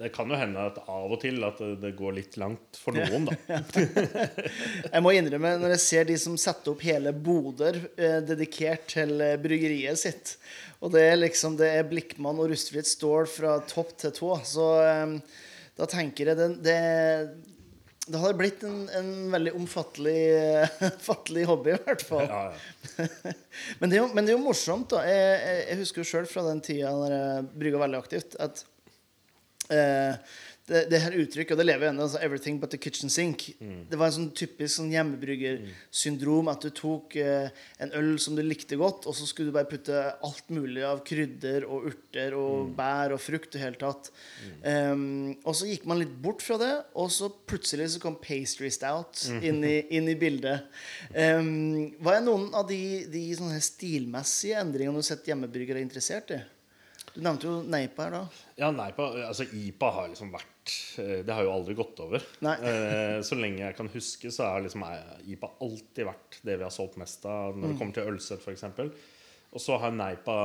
det 0.03 0.11
kan 0.17 0.29
jo 0.29 0.39
hende 0.39 0.67
at 0.67 0.83
av 0.83 1.15
og 1.15 1.23
til 1.23 1.39
at 1.47 1.63
det, 1.79 1.95
går 1.97 2.19
litt 2.19 2.37
langt 2.43 2.81
for 2.81 2.97
noen, 2.97 3.31
da. 3.31 3.63
Jeg 4.93 5.05
må 5.05 5.15
innrømme, 5.15 5.55
når 5.63 5.77
jeg 5.77 5.85
ser 5.87 6.11
de 6.11 6.19
som 6.19 6.35
setter 6.37 6.75
opp 6.75 6.83
hele 6.85 7.15
boder 7.15 7.79
eh, 7.95 8.19
dedikert 8.25 8.89
til 8.97 9.15
eh, 9.23 9.39
bryggeriet 9.41 10.03
sitt, 10.03 10.35
og 10.83 10.91
det 10.93 11.07
er 11.07 11.21
liksom 11.23 11.55
det 11.57 11.71
er 11.79 11.87
Blikkmann 11.87 12.37
og 12.37 12.51
rustfritt 12.51 12.89
stål 12.89 13.31
fra 13.31 13.57
topp 13.65 13.95
til 14.03 14.13
tå, 14.19 14.35
så 14.45 14.73
eh, 14.83 15.21
da 15.77 15.85
tenker 15.89 16.31
jeg 16.31 16.39
det, 16.39 16.49
det 16.65 16.79
det 18.07 18.19
hadde 18.21 18.37
blitt 18.39 18.61
en, 18.63 18.85
en 18.95 19.09
veldig 19.33 19.51
omfattelig 19.57 20.19
fattelig 21.09 21.43
hobby, 21.49 21.73
i 21.75 21.79
hvert 21.83 22.03
fall. 22.07 22.23
Ja, 22.29 22.43
ja. 22.53 23.33
Men 23.81 23.91
det, 23.91 23.97
er 23.97 24.01
jo, 24.01 24.07
men 24.13 24.25
det 24.25 24.31
er 24.31 24.37
jo 24.37 24.45
morsomt, 24.45 24.87
da. 24.93 25.01
Jeg, 25.03 25.39
jeg, 25.41 25.63
jeg 25.67 25.79
husker 25.81 26.01
jo 26.01 26.07
sjøl 26.07 26.29
fra 26.29 26.43
den 26.47 26.61
tida 26.63 26.93
da 27.01 27.09
jeg 27.11 27.47
brygga 27.59 27.81
veldig 27.81 27.99
aktivt, 27.99 28.37
at 28.39 28.61
eh, 29.75 30.37
det, 30.67 30.81
det 30.91 30.99
her 30.99 31.15
uttrykket, 31.15 31.53
og 31.55 31.61
det 31.61 31.65
lever 31.69 31.89
ennå, 31.89 32.03
altså 32.03 32.19
'everything 32.19 32.59
but 32.59 32.71
the 32.73 32.77
kitchen 32.77 33.09
sink'. 33.09 33.53
Det 33.89 33.99
var 33.99 34.09
en 34.09 34.15
sånn 34.17 34.31
typisk 34.35 34.77
sånn 34.77 34.91
hjemmebryggersyndrom 34.91 36.49
at 36.51 36.65
du 36.65 36.69
tok 36.75 37.15
eh, 37.15 37.49
en 37.79 37.93
øl 37.95 38.17
som 38.19 38.35
du 38.35 38.43
likte 38.43 38.75
godt, 38.79 39.07
og 39.07 39.15
så 39.15 39.27
skulle 39.29 39.51
du 39.51 39.55
bare 39.55 39.69
putte 39.69 39.95
alt 39.95 40.51
mulig 40.51 40.83
av 40.83 41.03
krydder 41.07 41.63
og 41.67 41.87
urter 41.91 42.35
og 42.35 42.73
bær 42.75 43.15
og 43.15 43.21
frukt 43.23 43.55
i 43.55 43.63
hele 43.63 43.79
tatt. 43.79 44.11
Um, 44.63 45.37
og 45.45 45.55
så 45.55 45.69
gikk 45.69 45.87
man 45.87 46.01
litt 46.01 46.11
bort 46.21 46.43
fra 46.43 46.59
det, 46.59 46.73
og 46.99 47.09
så 47.15 47.31
plutselig 47.31 47.93
så 47.95 48.03
kom 48.03 48.19
pastry 48.19 48.69
stout 48.73 49.23
inn, 49.39 49.63
i, 49.63 49.77
inn 49.95 50.11
i 50.11 50.17
bildet. 50.19 50.67
Um, 51.15 51.95
hva 52.03 52.17
er 52.17 52.27
noen 52.27 52.51
av 52.57 52.67
de, 52.67 53.07
de 53.11 53.23
stilmessige 53.63 54.59
endringene 54.59 54.99
du 54.99 55.03
har 55.03 55.11
sett 55.13 55.31
hjemmebryggere 55.31 55.79
er 55.79 55.87
interessert 55.87 56.35
i? 56.35 56.43
Du 57.17 57.23
nevnte 57.25 57.47
jo 57.49 57.63
Neipa 57.65 58.05
her, 58.05 58.13
da. 58.13 58.43
Ja, 58.59 58.67
Neipa, 58.69 59.07
altså 59.25 59.47
IPA 59.49 59.89
har 59.95 60.11
liksom 60.11 60.29
vært 60.35 60.56
eh, 61.01 61.19
Det 61.25 61.33
har 61.35 61.43
jo 61.47 61.51
aldri 61.53 61.75
gått 61.77 61.99
over. 62.03 62.23
Eh, 62.47 63.19
Så 63.25 63.37
lenge 63.39 63.63
jeg 63.65 63.75
kan 63.77 63.89
huske, 63.93 64.31
så 64.33 64.47
har 64.51 64.63
liksom 64.65 64.83
IPA 65.27 65.51
alltid 65.65 66.07
vært 66.09 66.39
det 66.47 66.57
vi 66.59 66.65
har 66.67 66.73
solgt 66.73 66.97
mest 67.01 67.25
av 67.29 67.57
når 67.57 67.73
det 67.73 67.77
kommer 67.79 67.97
til 67.97 68.11
ølsett, 68.13 68.43
f.eks. 68.43 68.65
Og 69.53 69.63
så 69.63 69.77
har 69.81 69.95
Neipa 69.95 70.37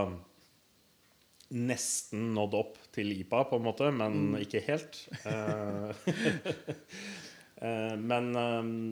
nesten 1.52 2.30
nådd 2.32 2.54
opp 2.56 2.78
til 2.96 3.10
IPA, 3.12 3.42
på 3.50 3.58
en 3.58 3.66
måte, 3.66 3.90
men 3.92 4.36
ikke 4.40 4.62
helt. 4.70 5.02
Eh, 5.28 5.92
Men 7.62 8.32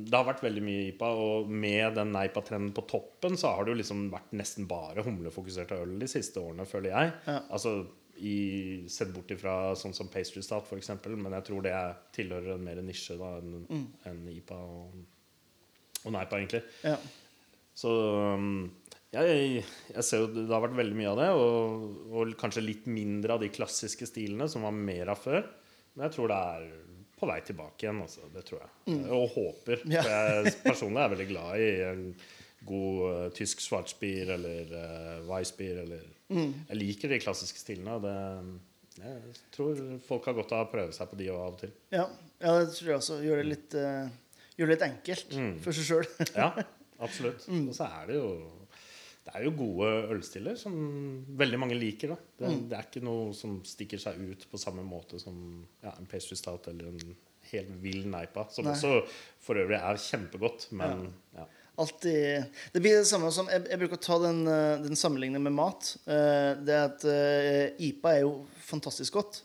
det 0.07 0.15
har 0.15 0.27
vært 0.29 0.45
veldig 0.45 0.61
mye 0.63 0.83
IPA, 0.93 1.09
og 1.19 1.49
med 1.51 1.97
den 1.99 2.13
Neipa-trenden 2.15 2.71
på 2.77 2.85
toppen, 2.87 3.35
så 3.41 3.51
har 3.57 3.67
det 3.67 3.73
jo 3.73 3.79
liksom 3.81 4.05
vært 4.13 4.31
nesten 4.39 4.69
bare 4.71 5.03
humlefokuserte 5.03 5.75
øl 5.83 5.97
de 5.99 6.07
siste 6.07 6.39
årene, 6.39 6.69
føler 6.71 6.93
jeg. 6.93 7.11
Ja. 7.27 7.41
Altså 7.51 7.73
i, 8.21 8.37
Sett 8.91 9.13
bort 9.15 9.31
ifra 9.33 9.73
sånn 9.79 9.95
som 9.97 10.11
pastry 10.13 10.43
stout, 10.45 10.69
f.eks., 10.69 10.93
men 11.11 11.37
jeg 11.39 11.47
tror 11.47 11.65
det 11.65 11.73
er, 11.77 11.97
tilhører 12.17 12.55
en 12.57 12.67
mer 12.67 12.83
nisje 12.85 13.17
da 13.21 13.33
enn 13.41 13.65
enn 14.09 14.21
IPA 14.35 14.61
og, 14.61 15.01
og 16.05 16.15
Neipa, 16.15 16.39
egentlig. 16.39 16.63
Ja. 16.85 16.99
Så 17.81 17.91
um, 18.37 18.69
jeg, 19.15 19.63
jeg 19.95 20.07
ser 20.07 20.23
jo 20.23 20.29
det 20.35 20.51
har 20.53 20.63
vært 20.63 20.79
veldig 20.79 20.99
mye 20.99 21.15
av 21.15 21.21
det, 21.23 21.31
og, 21.39 21.89
og 22.13 22.37
kanskje 22.41 22.67
litt 22.67 22.87
mindre 22.91 23.37
av 23.37 23.43
de 23.43 23.51
klassiske 23.53 24.09
stilene 24.09 24.49
som 24.51 24.67
var 24.67 24.77
mer 24.77 25.13
av 25.15 25.23
før. 25.23 25.49
Men 25.95 26.07
jeg 26.07 26.17
tror 26.17 26.31
det 26.31 26.39
er 26.53 26.69
på 27.21 27.29
vei 27.29 27.41
tilbake 27.45 27.85
igjen. 27.87 28.05
Altså, 28.05 28.29
det 28.35 28.45
tror 28.49 28.63
jeg. 28.63 29.01
Og 29.17 29.27
håper. 29.35 29.83
Mm. 29.85 29.97
Ja. 29.97 30.05
For 30.05 30.15
jeg 30.15 30.55
personlig 30.69 31.03
er 31.03 31.13
veldig 31.15 31.29
glad 31.33 31.65
i 31.65 31.73
en 31.89 32.07
god 32.69 33.03
uh, 33.03 33.27
tysk 33.37 33.63
schwarzbier 33.65 34.35
eller 34.37 34.73
uh, 34.77 35.29
weissbier. 35.29 35.83
Eller, 35.85 36.07
Mm. 36.31 36.53
Jeg 36.69 36.77
liker 36.79 37.09
de 37.13 37.19
klassiske 37.23 37.59
stilene. 37.59 37.97
og 37.99 38.03
Det, 38.07 39.03
jeg 39.03 39.35
tror 39.55 39.81
folk 40.07 40.25
har 40.31 40.37
godt 40.41 40.53
av 40.57 40.67
å 40.67 40.71
prøve 40.73 40.93
seg 40.97 41.11
på 41.11 41.19
de 41.21 41.29
også 41.33 41.43
av 41.47 41.53
og 41.55 41.61
til. 41.65 41.73
Ja, 41.95 42.07
ja 42.43 42.57
det 42.61 42.73
tror 42.77 42.89
jeg 42.93 42.99
også. 43.01 43.19
Gjør 43.25 43.43
det 43.43 43.47
litt, 43.51 43.75
uh, 43.75 44.09
gjør 44.59 44.67
det 44.71 44.77
litt 44.77 44.87
enkelt 44.91 45.37
Mm. 45.37 45.53
for 45.65 45.73
seg 45.77 45.85
sjøl. 45.91 46.09
Ja, 46.43 46.51
absolutt. 47.01 47.47
Mm. 47.49 47.69
Og 47.69 47.75
så 47.79 47.89
er 47.91 48.07
det 48.11 48.17
jo 48.21 48.31
det 49.21 49.35
er 49.37 49.45
jo 49.45 49.51
gode 49.53 49.89
ølstiller 50.15 50.57
som 50.59 50.73
veldig 51.39 51.59
mange 51.61 51.77
liker. 51.77 52.09
da 52.09 52.17
det, 52.41 52.49
Mm. 52.51 52.69
det 52.71 52.79
er 52.79 52.87
ikke 52.89 53.03
noe 53.05 53.33
som 53.37 53.59
stikker 53.69 53.99
seg 54.01 54.17
ut 54.19 54.47
på 54.51 54.59
samme 54.59 54.83
måte 54.83 55.21
som 55.21 55.67
ja, 55.85 55.93
en 55.99 56.07
pastry 56.09 56.35
stout 56.41 56.67
eller 56.69 56.89
en 56.89 57.17
helt 57.53 57.69
vill 57.83 58.07
neipa. 58.11 58.47
Som 58.51 58.65
Nei. 58.65 58.73
også 58.75 59.07
for 59.39 59.55
øvrig 59.61 59.77
er 59.79 60.01
kjempegodt, 60.01 60.71
men 60.73 61.13
ja. 61.37 61.45
Alltid 61.81 62.45
Det 62.73 62.81
blir 62.81 62.99
det 62.99 63.09
samme 63.09 63.31
som 63.33 63.49
Jeg, 63.49 63.65
jeg 63.71 63.81
bruker 63.81 63.97
å 63.97 64.05
ta 64.05 64.17
den, 64.27 64.41
eh, 64.49 64.79
den 64.85 64.99
sammenligningen 64.99 65.43
med 65.49 65.55
mat. 65.57 65.95
Eh, 66.05 66.53
det 66.61 66.77
at 66.77 67.05
eh, 67.09 67.87
IPA 67.89 68.13
er 68.13 68.25
jo 68.27 68.35
fantastisk 68.67 69.17
godt. 69.17 69.45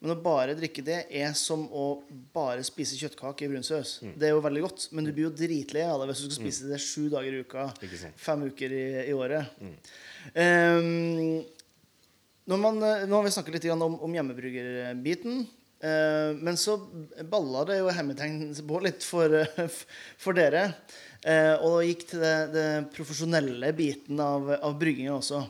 Men 0.00 0.12
å 0.12 0.16
bare 0.20 0.54
drikke 0.56 0.84
det 0.84 0.98
er 1.20 1.32
som 1.36 1.62
å 1.72 1.86
bare 2.34 2.64
spise 2.66 2.98
kjøttkake 3.00 3.46
i 3.46 3.50
brunsaus. 3.50 3.98
Det 4.04 4.28
er 4.28 4.34
jo 4.34 4.42
veldig 4.44 4.62
godt, 4.64 4.86
men 4.92 5.08
du 5.08 5.12
blir 5.12 5.28
jo 5.28 5.34
dritlei 5.36 5.86
av 5.88 6.02
det 6.02 6.10
hvis 6.10 6.24
du 6.24 6.26
skal 6.28 6.42
spise 6.42 6.68
det 6.68 6.80
sju 6.84 7.06
dager 7.12 7.32
i 7.32 7.40
uka. 7.44 7.64
Fem 8.20 8.44
uker 8.44 8.74
i, 8.76 8.84
i 9.08 9.14
året. 9.16 9.56
Um, 10.36 11.40
når 12.46 12.60
man, 12.60 12.82
nå 13.08 13.16
har 13.16 13.24
vi 13.24 13.32
snakket 13.34 13.56
litt 13.56 13.70
om, 13.72 13.96
om 14.04 14.18
hjemmebryggerbiten. 14.18 15.46
Uh, 15.80 16.36
men 16.44 16.60
så 16.60 16.76
balla 17.32 17.64
det 17.68 17.80
jo 17.80 17.90
hermetegn 17.96 18.52
på 18.68 18.84
litt 18.84 19.04
for, 19.04 19.32
for 20.26 20.36
dere. 20.36 20.68
Eh, 21.26 21.54
og 21.66 21.80
gikk 21.82 22.04
til 22.12 22.22
det, 22.22 22.34
det 22.54 22.68
profesjonelle 22.94 23.72
biten 23.74 24.20
av, 24.22 24.46
av 24.62 24.76
bryggingen 24.78 25.16
også. 25.16 25.42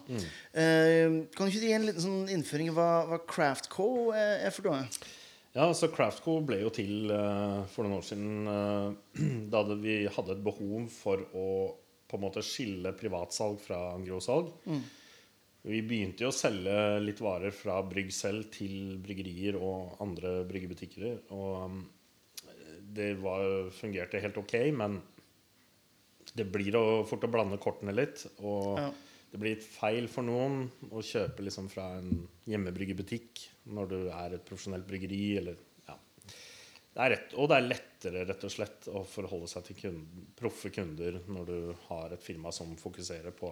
Eh, 0.56 1.20
kan 1.36 1.44
du 1.44 1.52
ikke 1.52 1.66
gi 1.66 1.74
en 1.76 1.84
liten 1.84 2.04
sånn 2.04 2.32
innføring 2.32 2.70
i 2.70 2.76
hva, 2.76 2.90
hva 3.10 3.20
Craftco 3.28 3.88
er, 4.16 4.48
for 4.56 4.70
noe? 4.70 4.86
Ja, 5.56 5.66
så 5.76 5.90
Craftco 5.92 6.38
ble 6.48 6.62
jo 6.62 6.70
til 6.72 7.12
eh, 7.12 7.58
for 7.72 7.84
noen 7.84 7.98
år 7.98 8.06
siden 8.08 8.48
eh, 8.52 9.24
da 9.52 9.64
vi 9.72 9.98
hadde 10.12 10.36
et 10.36 10.44
behov 10.44 10.88
for 10.92 11.26
å 11.36 11.48
på 12.06 12.16
en 12.16 12.22
måte 12.22 12.44
skille 12.46 12.92
privatsalg 12.94 13.58
fra 13.58 13.80
engrossalg. 13.96 14.52
Vi 15.66 15.80
begynte 15.82 16.22
jo 16.22 16.30
å 16.30 16.34
selge 16.34 17.00
litt 17.02 17.18
varer 17.18 17.50
fra 17.50 17.80
brygg 17.82 18.12
selv 18.14 18.46
til 18.54 18.94
bryggerier 19.02 19.58
og 19.58 19.96
andre 20.04 20.36
bryggebutikker. 20.46 21.16
Og 21.34 21.56
um, 21.64 21.80
det 22.94 23.16
var, 23.18 23.72
fungerte 23.74 24.22
helt 24.22 24.38
ok, 24.38 24.54
men 24.78 25.00
det 26.36 26.46
blir 26.52 26.76
å, 26.78 26.86
fort 27.08 27.24
å 27.26 27.30
blande 27.32 27.58
kortene 27.62 27.94
litt. 27.94 28.26
Og 28.42 28.78
Ja. 28.80 28.90
det 29.32 29.40
blir 29.40 29.56
litt 29.56 29.64
feil 29.66 30.08
for 30.08 30.26
noen 30.26 30.66
å 30.90 31.02
kjøpe 31.04 31.44
liksom 31.46 31.70
fra 31.72 31.98
en 31.98 32.28
hjemmebryggebutikk 32.46 33.46
når 33.76 33.88
du 33.88 33.98
er 34.10 34.36
et 34.36 34.44
profesjonelt 34.44 34.86
bryggeri. 34.86 35.38
Eller, 35.40 35.56
ja. 35.88 35.96
det 36.26 37.02
er 37.06 37.10
rett, 37.16 37.34
og 37.34 37.48
det 37.50 37.58
er 37.58 37.68
lettere 37.70 38.26
rett 38.28 38.46
og 38.46 38.52
slett 38.52 38.88
å 38.92 39.02
forholde 39.08 39.48
seg 39.50 39.64
til 39.70 39.80
kunden, 39.80 40.28
proffe 40.38 40.70
kunder 40.74 41.20
når 41.26 41.50
du 41.50 41.74
har 41.88 42.14
et 42.14 42.22
firma 42.22 42.52
som 42.54 42.76
fokuserer 42.80 43.34
på 43.36 43.50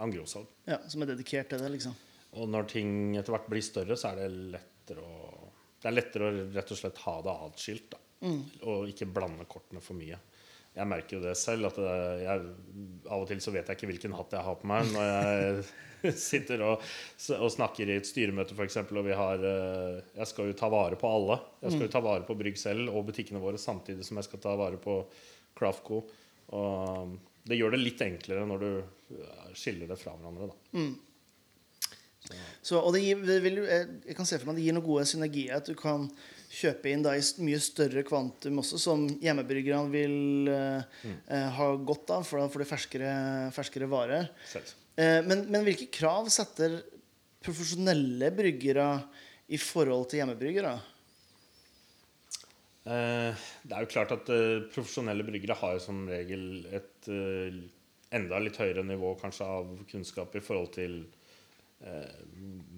angrosalg. 0.00 0.48
Ja, 0.68 0.78
som 0.88 1.02
er 1.04 1.12
dedikert 1.12 1.50
til 1.52 1.60
det, 1.60 1.72
liksom. 1.74 1.96
Og 2.40 2.48
når 2.48 2.68
ting 2.70 2.92
etter 3.20 3.34
hvert 3.34 3.48
blir 3.52 3.64
større, 3.64 3.96
så 4.00 4.12
er 4.12 4.22
det 4.22 4.30
lettere 4.56 5.04
å 5.04 5.48
Det 5.82 5.90
er 5.90 5.96
lettere 5.96 6.28
å 6.28 6.42
rett 6.54 6.70
og 6.70 6.78
slett 6.78 6.98
ha 7.02 7.12
det 7.26 7.32
atskilt. 7.48 7.94
Mm. 8.22 8.42
Og 8.70 8.90
ikke 8.92 9.08
blande 9.10 9.44
kortene 9.50 9.80
for 9.82 9.98
mye. 9.98 10.14
Jeg 10.72 10.88
merker 10.88 11.18
jo 11.18 11.22
det 11.24 11.34
selv. 11.36 11.68
at 11.68 11.78
jeg, 12.22 12.44
Av 13.08 13.20
og 13.20 13.26
til 13.28 13.42
så 13.44 13.52
vet 13.52 13.68
jeg 13.68 13.78
ikke 13.78 13.90
hvilken 13.90 14.14
hatt 14.16 14.36
jeg 14.36 14.46
har 14.46 14.56
på 14.60 14.68
meg 14.70 14.88
når 14.94 15.10
jeg 15.10 16.14
sitter 16.30 16.64
og, 16.66 16.86
og 17.36 17.50
snakker 17.52 17.90
i 17.90 17.98
et 18.00 18.08
styremøte 18.08 18.56
f.eks. 18.56 18.80
Og 18.88 19.04
vi 19.06 19.18
har 19.18 19.44
eh, 19.46 20.00
Jeg 20.16 20.30
skal 20.32 20.50
jo 20.50 20.56
ta 20.58 20.70
vare 20.72 20.98
på 20.98 21.10
alle. 21.10 21.38
Jeg 21.62 21.76
skal 21.76 21.86
jo 21.86 21.92
ta 21.92 22.02
vare 22.04 22.26
på 22.28 22.38
Brygg 22.38 22.58
selv 22.60 22.90
og 22.92 23.06
butikkene 23.10 23.42
våre 23.42 23.60
samtidig 23.60 24.06
som 24.08 24.18
jeg 24.20 24.30
skal 24.30 24.42
ta 24.42 24.56
vare 24.58 24.80
på 24.82 24.98
Craftco. 25.58 26.02
Og 26.56 27.14
det 27.48 27.58
gjør 27.58 27.74
det 27.74 27.82
litt 27.82 28.02
enklere 28.04 28.48
når 28.48 28.64
du 28.64 28.70
eh, 28.80 29.48
skiller 29.58 29.90
det 29.92 30.00
fra 30.00 30.16
hverandre. 30.16 30.50
da. 30.52 30.84
Så, 32.62 32.78
og 32.78 32.92
det 32.94 33.02
gir, 33.02 33.18
vil, 33.42 33.64
jeg 33.66 34.14
kan 34.14 34.28
se 34.28 34.38
for 34.38 34.48
meg 34.48 34.60
det 34.60 34.66
gir 34.68 34.76
noen 34.76 34.86
gode 34.86 35.06
synergier. 35.10 35.58
At 35.58 35.68
du 35.68 35.74
kan 35.78 36.08
kjøpe 36.52 36.92
inn 36.92 37.04
da 37.04 37.14
i 37.16 37.24
mye 37.44 37.60
større 37.62 38.04
kvantum 38.06 38.60
også, 38.60 38.80
som 38.80 39.06
hjemmebryggerne 39.22 39.92
vil 39.92 40.50
uh, 40.52 40.84
mm. 41.02 41.18
uh, 41.30 41.48
ha 41.56 41.68
godt 41.80 42.12
av, 42.18 42.26
for 42.28 42.42
da 42.42 42.48
får 42.52 42.64
de 42.64 42.68
ferskere, 42.68 43.12
ferskere 43.56 43.88
varer. 43.90 44.28
Eh, 44.52 45.20
men, 45.24 45.46
men 45.48 45.64
hvilke 45.64 45.88
krav 45.92 46.28
setter 46.32 46.82
profesjonelle 47.42 48.28
bryggere 48.36 48.88
i 49.52 49.58
forhold 49.60 50.10
til 50.10 50.20
hjemmebryggere? 50.20 50.74
Det 52.82 53.72
er 53.72 53.84
jo 53.84 53.90
klart 53.92 54.10
at 54.10 54.30
profesjonelle 54.74 55.22
bryggere 55.24 55.54
har 55.54 55.76
som 55.80 56.00
regel 56.10 56.64
et 56.74 57.10
enda 58.12 58.40
litt 58.42 58.58
høyere 58.58 58.82
nivå 58.84 59.14
kanskje 59.20 59.46
av 59.46 59.70
kunnskap 59.90 60.34
i 60.34 60.42
forhold 60.42 60.72
til 60.74 60.96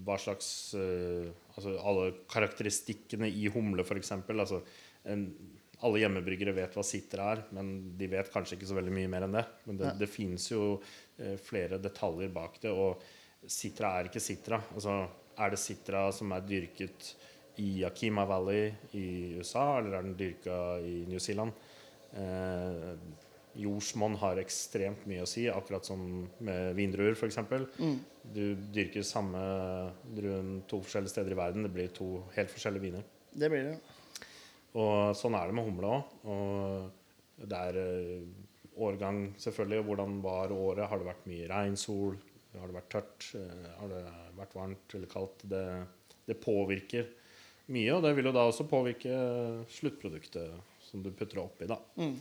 hva 0.04 0.16
slags 0.20 0.46
eh, 0.78 1.28
Altså 1.54 1.74
alle 1.86 2.06
karakteristikkene 2.30 3.28
i 3.30 3.44
humle, 3.54 3.84
f.eks. 3.84 4.10
Altså, 4.32 4.62
en- 5.06 5.28
alle 5.84 6.00
hjemmebryggere 6.00 6.54
vet 6.56 6.72
hva 6.74 6.82
sitter 6.86 7.20
er, 7.20 7.42
men 7.52 7.96
de 7.98 8.06
vet 8.08 8.30
kanskje 8.32 8.56
ikke 8.56 8.66
så 8.70 8.76
veldig 8.78 8.92
mye 8.94 9.10
mer 9.12 9.26
enn 9.26 9.36
det. 9.36 9.44
Men 9.66 9.76
det, 9.76 9.86
Ja. 9.86 9.92
det 10.00 10.08
finnes 10.08 10.46
jo 10.50 10.80
eh, 11.18 11.36
flere 11.36 11.78
detaljer 11.78 12.32
bak 12.32 12.56
det, 12.62 12.70
og 12.72 13.02
Sitra 13.46 13.98
er 14.00 14.08
ikke 14.08 14.22
Sitra. 14.24 14.58
Altså, 14.74 14.94
er 15.38 15.50
det 15.50 15.58
Sitra 15.60 16.06
som 16.12 16.32
er 16.32 16.40
dyrket 16.48 17.10
i 17.60 17.82
Yakima 17.82 18.24
Valley 18.26 18.72
i 18.94 19.36
USA, 19.38 19.78
eller 19.78 19.98
er 19.98 20.02
den 20.08 20.16
dyrka 20.18 20.58
i 20.82 21.04
New 21.06 21.18
Zealand? 21.22 21.52
Eh, 22.14 22.94
jordsmonn 23.60 24.16
har 24.20 24.40
ekstremt 24.42 25.04
mye 25.10 25.24
å 25.24 25.28
si, 25.28 25.44
akkurat 25.50 25.86
som 25.86 26.02
med 26.44 26.74
vindruer 26.78 27.14
f.eks. 27.14 27.38
Mm. 27.78 27.96
Du 28.34 28.42
dyrker 28.74 29.04
samme 29.06 29.40
druen 30.16 30.56
to 30.70 30.80
forskjellige 30.84 31.14
steder 31.14 31.34
i 31.34 31.38
verden. 31.38 31.66
Det 31.66 31.72
blir 31.74 31.92
to 31.94 32.08
helt 32.36 32.52
forskjellige 32.52 32.86
viner. 32.88 33.06
Det 33.34 33.50
blir 33.52 33.70
det. 33.70 33.78
Og 34.74 35.14
sånn 35.18 35.36
er 35.38 35.50
det 35.50 35.56
med 35.56 35.68
humle 35.68 35.90
òg. 35.96 36.14
Og 36.34 37.48
det 37.50 37.60
er 37.70 37.80
eh, 37.82 38.28
årgang, 38.82 39.26
selvfølgelig. 39.42 39.84
Hvordan 39.88 40.16
var 40.24 40.54
året? 40.54 40.88
Har 40.90 41.02
det 41.02 41.10
vært 41.12 41.28
mye 41.30 41.50
regn, 41.50 41.76
sol? 41.78 42.16
Har 42.58 42.70
det 42.70 42.78
vært 42.78 42.92
tørt? 42.94 43.28
Eh, 43.38 43.68
Har 43.80 43.92
det 43.92 44.02
vært 44.38 44.56
varmt 44.58 44.96
eller 44.98 45.10
kaldt? 45.10 45.44
Det, 45.50 45.64
det 46.26 46.40
påvirker 46.42 47.10
mye, 47.74 47.94
og 47.96 48.02
det 48.04 48.12
vil 48.18 48.28
jo 48.28 48.34
da 48.36 48.42
også 48.50 48.66
påvirke 48.68 49.14
sluttproduktet 49.72 50.52
som 50.84 51.02
du 51.04 51.10
putter 51.16 51.40
oppi. 51.40 51.68
da. 51.70 51.78
Mm. 51.96 52.16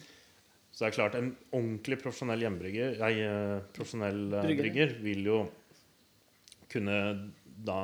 Så 0.74 0.82
det 0.82 0.90
er 0.90 0.96
klart, 0.96 1.16
en 1.20 1.36
ordentlig 1.54 2.00
profesjonell 2.02 2.48
hjemmebrygger, 2.48 2.98
nei, 2.98 3.12
eh, 3.22 3.60
profesjonell 3.76 4.24
eh, 4.32 4.48
Brygger. 4.48 4.64
brygger, 4.64 4.96
vil 5.06 5.28
jo 5.30 5.38
kunne 6.74 6.98
da 7.44 7.82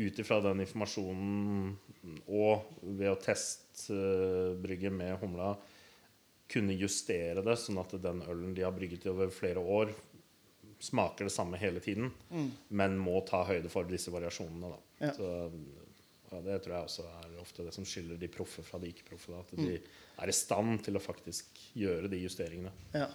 ut 0.00 0.20
ifra 0.22 0.38
den 0.40 0.62
informasjonen 0.64 1.74
og 2.32 2.70
ved 2.80 3.10
å 3.10 3.18
testbrygge 3.20 4.90
med 4.90 5.18
humla 5.20 5.52
kunne 6.52 6.76
justere 6.76 7.44
det, 7.44 7.58
sånn 7.60 7.80
at 7.80 7.92
den 8.00 8.24
ølen 8.28 8.56
de 8.56 8.64
har 8.64 8.72
brygget 8.76 9.06
i 9.06 9.12
over 9.12 9.30
flere 9.32 9.60
år, 9.60 9.92
smaker 10.82 11.28
det 11.28 11.32
samme 11.32 11.60
hele 11.60 11.80
tiden, 11.84 12.10
men 12.68 12.98
må 13.00 13.20
ta 13.28 13.44
høyde 13.48 13.70
for 13.72 13.88
disse 13.88 14.12
variasjonene. 14.12 14.72
Da. 14.72 14.80
Ja. 15.06 15.12
Så, 15.16 15.28
ja, 16.32 16.40
det 16.46 16.58
tror 16.64 16.74
jeg 16.76 16.88
også 16.88 17.04
er 17.20 17.34
ofte 17.42 17.66
det 17.66 17.74
som 17.76 17.86
skiller 17.88 18.20
de 18.20 18.30
proffe 18.32 18.64
fra 18.64 18.80
de 18.80 18.88
ikke-proffe. 18.92 19.36
At 19.36 19.52
de 19.58 19.76
er 19.76 20.32
i 20.32 20.36
stand 20.36 20.80
til 20.86 20.96
å 20.96 21.02
faktisk 21.02 21.60
gjøre 21.78 22.08
de 22.12 22.22
justeringene. 22.22 22.72
Ja. 22.96 23.10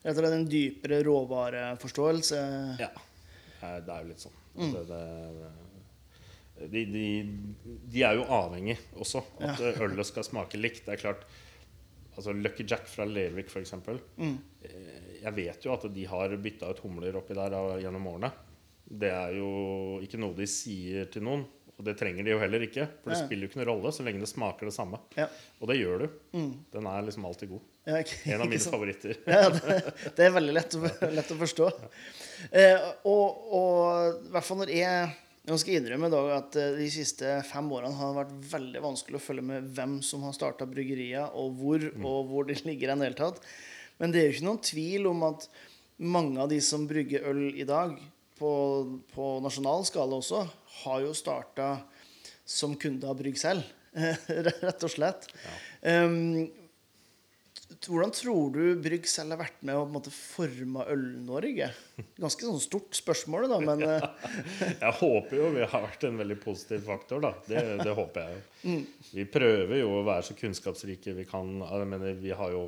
Rett 0.00 0.14
og 0.14 0.22
slett 0.22 0.36
en 0.36 0.48
dypere 0.48 1.02
råvareforståelse. 1.04 2.38
Ja, 2.80 2.92
eh, 3.60 3.78
det 3.84 3.96
er 3.96 4.04
jo 4.04 4.08
litt 4.12 4.22
sånn. 4.22 4.38
Det, 4.56 4.84
det, 4.88 6.70
de, 6.70 6.84
de, 6.92 7.04
de 7.92 8.04
er 8.06 8.16
jo 8.18 8.26
avhengig 8.32 8.78
også. 8.96 9.22
At 9.44 9.60
ølet 9.70 10.08
skal 10.08 10.26
smake 10.26 10.60
likt. 10.60 10.86
Det 10.86 10.96
er 10.96 11.02
klart 11.02 11.26
altså 12.16 12.34
Lucky 12.36 12.64
Jack 12.68 12.88
fra 12.90 13.06
Lervik, 13.08 13.50
f.eks. 13.52 13.74
Mm. 14.20 14.36
Jeg 15.20 15.34
vet 15.36 15.64
jo 15.64 15.74
at 15.74 15.86
de 15.92 16.06
har 16.08 16.36
bytta 16.42 16.70
ut 16.72 16.82
humler 16.84 17.16
oppi 17.20 17.36
der 17.36 17.56
gjennom 17.80 18.08
årene. 18.12 18.32
Det 18.90 19.10
er 19.14 19.36
jo 19.38 19.50
ikke 20.02 20.18
noe 20.20 20.34
de 20.36 20.48
sier 20.50 21.06
til 21.12 21.24
noen. 21.28 21.44
Og 21.80 21.84
det 21.86 21.94
trenger 21.96 22.26
de 22.26 22.34
jo 22.34 22.38
heller 22.42 22.60
ikke. 22.66 22.84
For 23.00 23.08
det 23.14 23.16
Ja. 23.16 23.24
spiller 23.24 23.46
jo 23.46 23.48
ikke 23.48 23.60
noen 23.62 23.68
rolle 23.70 23.92
så 23.96 24.04
lenge 24.04 24.20
det 24.20 24.28
smaker 24.28 24.68
det 24.68 24.74
samme. 24.76 24.98
Ja. 25.16 25.26
Og 25.60 25.70
det 25.70 25.78
gjør 25.80 26.02
du. 26.04 26.18
Mm. 26.36 26.50
Den 26.74 26.88
er 26.90 27.06
liksom 27.06 27.24
alltid 27.24 27.48
god. 27.54 27.62
Ja, 27.88 27.94
okay. 28.02 28.18
En 28.34 28.44
av 28.44 28.48
mine 28.52 28.60
favoritter. 28.74 29.16
Det, 29.24 29.94
det 30.18 30.26
er 30.26 30.34
veldig 30.36 30.52
lett 30.58 30.76
lett 31.16 31.32
å 31.32 31.38
forstå. 31.40 31.70
Eh, 32.52 32.84
og, 33.08 33.40
og 33.56 34.20
i 34.28 34.32
hvert 34.34 34.46
fall 34.50 34.60
når 34.62 34.72
jeg 34.76 35.10
Jeg 35.50 35.58
skal 35.62 35.78
innrømme 35.80 36.10
da 36.12 36.18
at 36.36 36.56
eh, 36.60 36.74
de 36.76 36.86
siste 36.92 37.30
fem 37.48 37.70
årene 37.72 37.96
har 37.96 38.10
det 38.12 38.18
vært 38.20 38.34
veldig 38.52 38.82
vanskelig 38.84 39.16
å 39.18 39.22
følge 39.24 39.42
med 39.48 39.70
hvem 39.74 39.96
som 40.04 40.22
har 40.28 40.34
starta 40.36 40.66
bryggerier, 40.68 41.32
og 41.32 41.56
hvor, 41.58 41.86
og 42.04 42.28
hvor 42.28 42.44
de 42.46 42.58
ligger 42.68 42.92
En 42.92 43.00
deltatt. 43.02 43.40
Men 43.98 44.12
det 44.12 44.20
er 44.20 44.28
jo 44.28 44.34
ikke 44.36 44.46
noen 44.50 44.60
tvil 44.68 45.08
om 45.10 45.24
at 45.32 45.48
mange 45.98 46.38
av 46.44 46.52
de 46.52 46.60
som 46.64 46.84
brygger 46.88 47.24
øl 47.32 47.40
i 47.56 47.64
dag, 47.68 47.96
på, 48.40 48.52
på 49.12 49.26
nasjonal 49.44 49.84
skala 49.88 50.20
også, 50.20 50.46
har 50.82 51.04
jo 51.04 51.12
starta 51.16 51.74
som 52.48 52.74
kunde 52.80 53.08
av 53.08 53.18
Brygg 53.20 53.38
selv. 53.40 53.66
Rett 54.64 54.86
og 54.86 54.92
slett. 54.92 55.28
Um, 55.84 56.48
hvordan 57.86 58.10
tror 58.12 58.50
du 58.52 58.62
Brygg 58.82 59.06
selv 59.08 59.34
har 59.34 59.40
vært 59.44 59.60
med 59.64 59.78
å 59.78 59.84
på 59.84 59.88
en 59.88 59.94
måte 59.94 60.12
forme 60.12 60.84
Øl-Norge? 60.90 61.70
Ganske 62.20 62.48
sånn 62.48 62.62
stort 62.62 62.96
spørsmål, 62.98 63.46
da, 63.52 63.60
men 63.62 63.84
ja, 63.86 64.10
Jeg 64.72 64.96
håper 64.98 65.38
jo 65.38 65.52
vi 65.54 65.64
har 65.64 65.84
vært 65.86 66.06
en 66.08 66.18
veldig 66.20 66.38
positiv 66.42 66.84
faktor, 66.88 67.22
da. 67.24 67.32
Det, 67.46 67.62
det 67.84 67.94
håper 67.96 68.26
jeg 68.26 68.40
jo. 68.40 68.76
Vi 69.14 69.26
prøver 69.30 69.80
jo 69.80 69.94
å 70.00 70.04
være 70.08 70.26
så 70.28 70.36
kunnskapsrike 70.38 71.14
vi 71.16 71.26
kan. 71.30 71.60
Jeg 71.62 71.90
mener, 71.94 72.18
vi 72.20 72.34
har 72.36 72.56
jo 72.56 72.66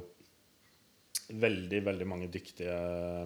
veldig, 1.31 1.81
veldig 1.87 2.09
mange 2.09 2.29
dyktige 2.33 2.75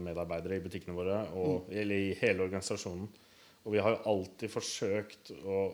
medarbeidere 0.04 0.58
i 0.58 0.64
butikkene 0.64 0.96
våre, 0.96 1.22
og, 1.38 1.70
eller 1.72 2.10
i 2.10 2.14
hele 2.20 2.46
organisasjonen. 2.46 3.08
Og 3.66 3.74
vi 3.74 3.82
har 3.82 3.96
jo 3.96 4.04
alltid 4.12 4.52
forsøkt 4.52 5.32
å 5.42 5.64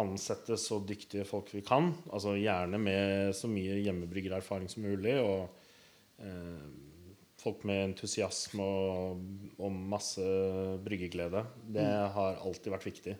ansette 0.00 0.56
så 0.58 0.80
dyktige 0.82 1.26
folk 1.28 1.52
vi 1.54 1.62
kan. 1.66 1.92
Altså 2.10 2.34
Gjerne 2.38 2.80
med 2.80 3.34
så 3.36 3.50
mye 3.50 3.76
hjemmebryggererfaring 3.84 4.70
som 4.72 4.86
mulig. 4.86 5.18
Og 5.20 6.24
eh, 6.24 6.64
folk 7.44 7.66
med 7.68 7.90
entusiasme 7.90 8.64
og, 8.64 9.22
og 9.60 9.78
masse 9.94 10.24
bryggeglede. 10.84 11.44
Det 11.76 11.86
har 12.16 12.40
alltid 12.40 12.74
vært 12.74 12.88
viktig. 12.88 13.16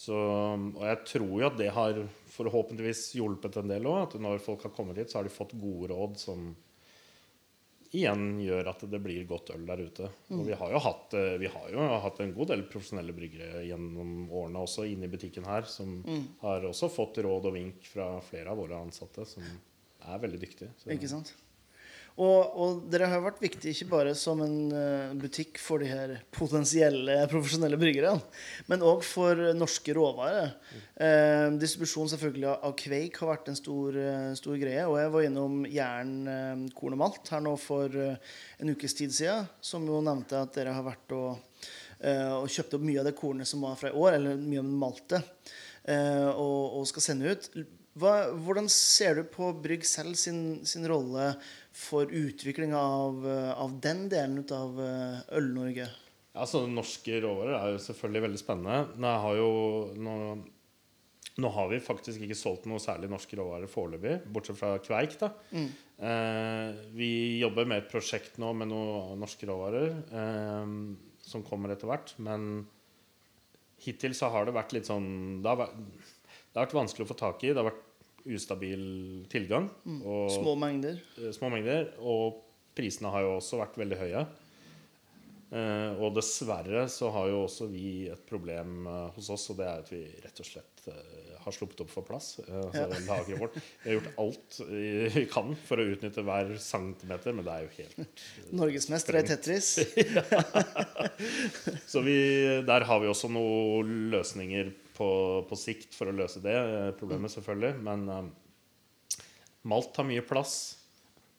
Så, 0.00 0.16
og 0.16 0.82
jeg 0.86 0.98
tror 1.06 1.30
jo 1.30 1.46
at 1.48 1.58
det 1.60 1.70
har 1.76 1.98
forhåpentligvis 2.32 3.10
hjulpet 3.18 3.58
en 3.60 3.70
del 3.70 3.88
òg. 3.90 4.02
At 4.08 4.18
når 4.22 4.42
folk 4.42 4.66
har 4.66 4.74
kommet 4.74 4.98
hit, 5.00 5.12
så 5.12 5.20
har 5.20 5.28
de 5.28 5.34
fått 5.34 5.56
gode 5.60 5.92
råd 5.94 6.18
som 6.20 6.50
igjen 7.90 8.38
gjør 8.44 8.68
at 8.70 8.84
det 8.90 9.00
blir 9.02 9.24
godt 9.26 9.50
øl 9.54 9.64
der 9.66 9.82
ute. 9.82 10.08
Og 10.30 10.44
vi 10.46 10.54
har 10.54 10.72
jo 10.74 10.78
hatt, 10.84 11.14
eh, 11.18 11.36
vi 11.42 11.50
har 11.50 11.70
jo 11.74 11.86
hatt 12.04 12.20
en 12.22 12.34
god 12.36 12.52
del 12.52 12.62
profesjonelle 12.70 13.14
bryggere 13.16 13.64
gjennom 13.66 14.30
årene 14.30 14.62
også 14.62 14.86
inne 14.86 15.08
i 15.08 15.12
butikken 15.12 15.44
her, 15.48 15.66
som 15.66 16.00
har 16.44 16.66
også 16.70 16.90
fått 16.92 17.18
råd 17.24 17.50
og 17.50 17.56
vink 17.58 17.86
fra 17.90 18.12
flere 18.22 18.50
av 18.54 18.60
våre 18.62 18.78
ansatte, 18.78 19.26
som 19.26 19.42
er 20.06 20.22
veldig 20.22 20.40
dyktige. 20.40 20.70
Så, 20.78 20.90
Ikke 20.94 21.10
sant? 21.10 21.34
Og, 22.20 22.56
og 22.60 22.80
dere 22.92 23.08
har 23.08 23.22
vært 23.24 23.38
viktige 23.40 23.72
ikke 23.72 23.88
bare 23.94 24.10
som 24.18 24.42
en 24.44 24.56
eh, 24.76 25.12
butikk 25.16 25.56
for 25.62 25.80
de 25.80 25.88
her 25.88 26.10
potensielle 26.36 27.14
profesjonelle 27.30 27.78
bryggerne, 27.80 28.20
men 28.68 28.84
òg 28.84 29.00
for 29.06 29.40
norske 29.56 29.94
råvarer. 29.96 30.52
Eh, 31.00 31.46
distribusjon 31.62 32.10
selvfølgelig 32.12 32.50
av, 32.52 32.74
kveik 32.76 33.16
har 33.22 33.32
vært 33.32 33.48
en 33.48 33.56
stor, 33.56 33.96
eh, 33.96 34.28
stor 34.36 34.60
greie. 34.60 34.84
Og 34.84 34.98
jeg 35.00 35.14
var 35.16 35.28
innom 35.30 35.64
Jæren 35.64 36.14
eh, 36.34 36.66
korn 36.76 36.98
og 36.98 37.02
malt 37.06 37.32
her 37.32 37.44
nå 37.46 37.56
for 37.60 37.96
en 37.96 38.74
ukes 38.74 38.98
tid 39.00 39.16
siden, 39.16 39.48
som 39.64 39.88
jo 39.88 40.04
nevnte 40.04 40.44
at 40.44 40.52
dere 40.58 40.76
har 40.76 40.84
vært 40.84 41.16
og, 41.16 41.64
eh, 42.04 42.36
og 42.36 42.52
kjøpt 42.52 42.76
opp 42.76 42.84
mye 42.84 43.00
av 43.00 43.08
det 43.08 43.16
kornet 43.16 43.48
som 43.48 43.64
var 43.64 43.80
fra 43.80 43.88
i 43.88 43.96
år, 43.96 44.18
eller 44.18 44.40
mye 44.44 44.60
av 44.60 44.72
maltet, 44.84 45.52
eh, 45.88 46.28
og, 46.34 46.80
og 46.82 46.88
skal 46.90 47.08
sende 47.08 47.32
ut. 47.32 47.52
Hva, 47.98 48.12
hvordan 48.38 48.68
ser 48.70 49.18
du 49.18 49.24
på 49.26 49.48
Brygg 49.58 49.82
selv 49.88 50.14
sin, 50.18 50.60
sin 50.68 50.86
rolle 50.86 51.32
for 51.74 52.06
utvikling 52.06 52.74
av, 52.76 53.24
eh, 53.26 53.50
av 53.58 53.74
den 53.82 54.04
delen 54.12 54.44
av 54.54 54.78
eh, 54.84 55.18
Øl-Norge? 55.40 55.88
Altså, 56.38 56.62
Norske 56.70 57.18
råvarer 57.24 57.56
er 57.58 57.74
jo 57.74 57.82
selvfølgelig 57.82 58.24
veldig 58.28 58.40
spennende. 58.40 58.78
Nå 59.02 59.14
har, 59.24 59.38
jo, 59.40 59.50
nå, 59.98 60.14
nå 61.42 61.52
har 61.56 61.70
vi 61.72 61.82
faktisk 61.82 62.22
ikke 62.22 62.38
solgt 62.38 62.68
noe 62.70 62.78
særlig 62.82 63.10
norske 63.10 63.38
råvarer 63.40 63.70
foreløpig, 63.70 64.20
bortsett 64.30 64.60
fra 64.60 64.76
kveik. 64.84 65.18
da. 65.18 65.32
Eh, 65.50 66.78
vi 66.94 67.12
jobber 67.42 67.66
med 67.66 67.82
et 67.82 67.90
prosjekt 67.90 68.38
nå 68.40 68.52
med 68.56 68.70
noen 68.70 69.18
norske 69.20 69.50
råvarer 69.50 69.90
eh, 70.14 70.76
som 71.26 71.44
kommer 71.46 71.74
etter 71.74 71.90
hvert. 71.90 72.14
Men 72.22 72.68
hittil 73.82 74.14
så 74.14 74.30
har 74.30 74.46
det 74.46 74.54
vært 74.54 74.74
litt 74.76 74.88
sånn 74.88 75.40
Det 75.42 75.48
har 75.50 75.58
vært, 75.64 75.76
det 76.50 76.58
har 76.58 76.66
vært 76.66 76.78
vanskelig 76.80 77.06
å 77.06 77.10
få 77.12 77.18
tak 77.18 77.44
i. 77.46 77.52
Det 77.54 77.62
har 77.62 77.70
vært 77.70 77.86
ustabil 78.26 78.84
tilgang. 79.32 79.70
Og, 80.02 80.30
Små 80.34 80.56
mengder. 80.58 81.00
eh, 81.18 81.30
små 81.36 81.50
mengder. 81.52 81.92
Og 82.02 82.40
prisene 82.76 83.12
har 83.14 83.22
jo 83.26 83.36
også 83.38 83.60
vært 83.62 83.78
veldig 83.80 83.98
høye. 84.00 84.24
Uh, 85.50 85.98
og 85.98 86.12
dessverre 86.14 86.84
så 86.86 87.08
har 87.10 87.26
jo 87.26 87.40
også 87.42 87.66
vi 87.72 88.04
et 88.06 88.20
problem 88.28 88.84
uh, 88.86 89.08
hos 89.16 89.32
oss, 89.34 89.48
og 89.50 89.56
det 89.58 89.64
er 89.66 89.80
at 89.82 89.88
vi 89.90 90.04
rett 90.22 90.42
og 90.44 90.46
slett 90.46 90.84
uh, 90.86 91.32
har 91.42 91.56
sluppet 91.56 91.82
opp 91.82 91.90
for 91.90 92.06
plass. 92.06 92.36
Altså 92.46 92.84
Ja. 92.84 92.84
vårt. 93.40 93.56
Vi 93.82 93.88
har 93.90 93.96
gjort 93.96 94.20
alt 94.22 94.60
vi 94.70 95.24
kan 95.32 95.50
for 95.66 95.82
å 95.82 95.88
utnytte 95.90 96.22
hver 96.22 96.52
centimeter, 96.62 97.34
men 97.34 97.48
det 97.48 97.56
er 97.56 97.66
jo 97.66 97.72
helt 97.80 98.22
Norgesmester 98.60 99.18
i 99.18 99.24
Tetris. 99.26 99.72
Så 101.90 102.04
vi, 102.06 102.16
der 102.70 102.86
har 102.86 103.02
vi 103.02 103.10
også 103.10 103.32
noen 103.34 104.06
løsninger 104.14 104.70
på, 105.00 105.08
på 105.48 105.58
sikt 105.58 105.96
for 105.96 106.10
å 106.10 106.16
løse 106.16 106.42
det 106.44 106.56
eh, 106.58 106.90
problemet, 107.00 107.32
selvfølgelig. 107.32 107.80
Men 107.86 108.04
eh, 108.12 109.24
malt 109.72 109.94
tar 109.96 110.08
mye 110.08 110.24
plass. 110.26 110.58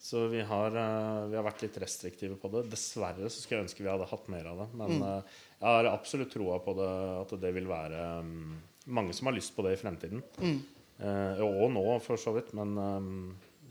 Så 0.01 0.27
vi 0.27 0.41
har, 0.41 0.73
eh, 0.73 1.27
vi 1.29 1.37
har 1.37 1.45
vært 1.45 1.61
litt 1.61 1.77
restriktive 1.83 2.35
på 2.41 2.49
det. 2.55 2.65
Dessverre 2.71 3.29
så 3.29 3.37
skulle 3.37 3.59
jeg 3.59 3.67
ønske 3.67 3.83
vi 3.85 3.91
hadde 3.91 4.09
hatt 4.09 4.31
mer 4.33 4.49
av 4.49 4.63
det. 4.63 4.67
Men 4.79 4.95
eh, 4.97 5.39
jeg 5.59 5.67
har 5.67 5.89
absolutt 5.91 6.33
troa 6.33 6.57
på 6.65 6.73
det, 6.79 6.91
at 7.19 7.35
det 7.43 7.51
vil 7.53 7.69
være 7.69 8.01
mm, 8.25 8.55
mange 8.97 9.13
som 9.13 9.29
har 9.29 9.37
lyst 9.37 9.53
på 9.53 9.65
det 9.67 9.75
i 9.75 9.81
fremtiden. 9.81 10.23
Eh, 10.41 11.43
og 11.45 11.69
nå, 11.75 11.85
for 12.01 12.17
så 12.21 12.33
vidt. 12.33 12.49
Men 12.57 12.73
um, 12.81 13.13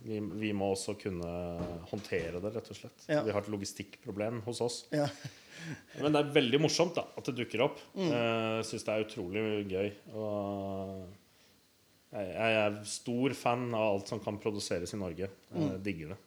vi, 0.06 0.20
vi 0.44 0.52
må 0.54 0.70
også 0.70 0.94
kunne 1.02 1.32
håndtere 1.90 2.38
det, 2.38 2.54
rett 2.54 2.70
og 2.70 2.78
slett. 2.78 3.08
Ja. 3.10 3.24
Vi 3.26 3.34
har 3.34 3.42
et 3.42 3.50
logistikkproblem 3.50 4.44
hos 4.46 4.62
oss. 4.62 4.80
Ja. 4.94 5.10
Men 6.00 6.14
det 6.14 6.20
er 6.22 6.34
veldig 6.34 6.60
morsomt 6.62 6.96
da, 6.96 7.06
at 7.16 7.30
det 7.30 7.36
dukker 7.42 7.64
opp. 7.66 7.80
Jeg 7.96 8.66
syns 8.68 8.86
det 8.86 8.94
er 8.94 9.06
utrolig 9.06 9.44
gøy. 9.70 9.90
Og 10.16 10.94
jeg, 12.10 12.54
er 12.58 12.80
stor 12.90 13.34
fan 13.38 13.68
av 13.70 13.92
alt 13.92 14.10
som 14.10 14.20
kan 14.22 14.40
produseres 14.42 14.94
i 14.96 14.98
Norge. 14.98 15.28
Jeg 15.54 15.80
digger 15.86 16.14
det. 16.14 16.18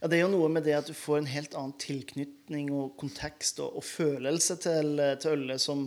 Ja, 0.00 0.08
Det 0.08 0.18
er 0.18 0.22
jo 0.24 0.32
noe 0.32 0.48
med 0.52 0.64
det 0.64 0.76
at 0.78 0.88
du 0.88 0.94
får 0.96 1.18
en 1.20 1.28
helt 1.30 1.56
annen 1.58 1.74
tilknytning 1.80 2.70
og 2.72 2.96
kontekst 3.00 3.60
og, 3.64 3.76
og 3.80 3.84
følelse 3.84 4.56
til, 4.62 5.00
til 5.20 5.36
ølet 5.36 5.60
som, 5.62 5.86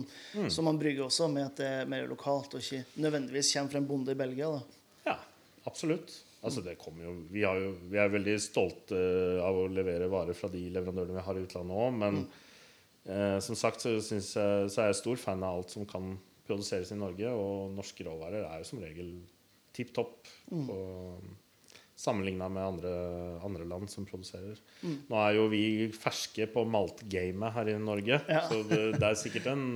som 0.52 0.68
man 0.68 0.78
brygger 0.80 1.06
også, 1.08 1.28
med 1.32 1.48
at 1.48 1.62
det 1.62 1.70
er 1.80 1.90
mer 1.90 2.06
lokalt 2.10 2.54
og 2.54 2.62
ikke 2.62 2.84
nødvendigvis 3.02 3.52
kommer 3.54 3.74
fra 3.74 3.82
en 3.82 3.88
bonde 3.90 4.14
i 4.14 4.20
Belgia. 4.20 4.50
da. 4.54 4.82
Ja, 5.10 5.16
absolutt. 5.70 6.14
Altså 6.40 6.62
det 6.64 6.78
kommer 6.80 7.04
jo, 7.04 7.16
vi, 7.28 7.42
har 7.44 7.58
jo, 7.60 7.74
vi 7.90 7.98
er 8.00 8.12
veldig 8.12 8.36
stolte 8.40 9.00
av 9.44 9.58
å 9.60 9.66
levere 9.68 10.08
varer 10.08 10.36
fra 10.36 10.48
de 10.52 10.62
leverandørene 10.72 11.18
vi 11.18 11.24
har 11.26 11.36
i 11.36 11.42
utlandet 11.44 11.82
òg, 11.84 11.98
men 12.00 12.22
eh, 13.08 13.38
som 13.44 13.56
sagt 13.58 13.80
så, 13.84 13.94
jeg, 13.96 14.22
så 14.24 14.82
er 14.82 14.90
jeg 14.90 14.98
stor 15.00 15.16
fan 15.20 15.42
av 15.46 15.60
alt 15.60 15.70
som 15.76 15.86
kan 15.88 16.14
produseres 16.46 16.90
i 16.92 16.98
Norge, 16.98 17.30
og 17.30 17.70
norske 17.76 18.04
råvarer 18.06 18.42
er 18.48 18.58
jo 18.62 18.66
som 18.72 18.80
regel 18.82 19.12
tipp 19.76 19.92
topp 19.94 20.26
sammenligna 22.00 22.48
med 22.48 22.64
andre, 22.64 22.92
andre 23.44 23.66
land 23.68 23.90
som 23.92 24.06
produserer. 24.08 24.58
Nå 24.82 25.18
er 25.20 25.34
jo 25.36 25.48
vi 25.52 25.62
ferske 25.92 26.46
på 26.50 26.64
maltgamet 26.68 27.52
her 27.54 27.68
i 27.74 27.76
Norge, 27.80 28.20
Ja. 28.28 28.40
så 28.48 28.62
det, 28.68 28.80
det 28.98 29.04
er 29.10 29.18
sikkert 29.20 29.50
en, 29.52 29.66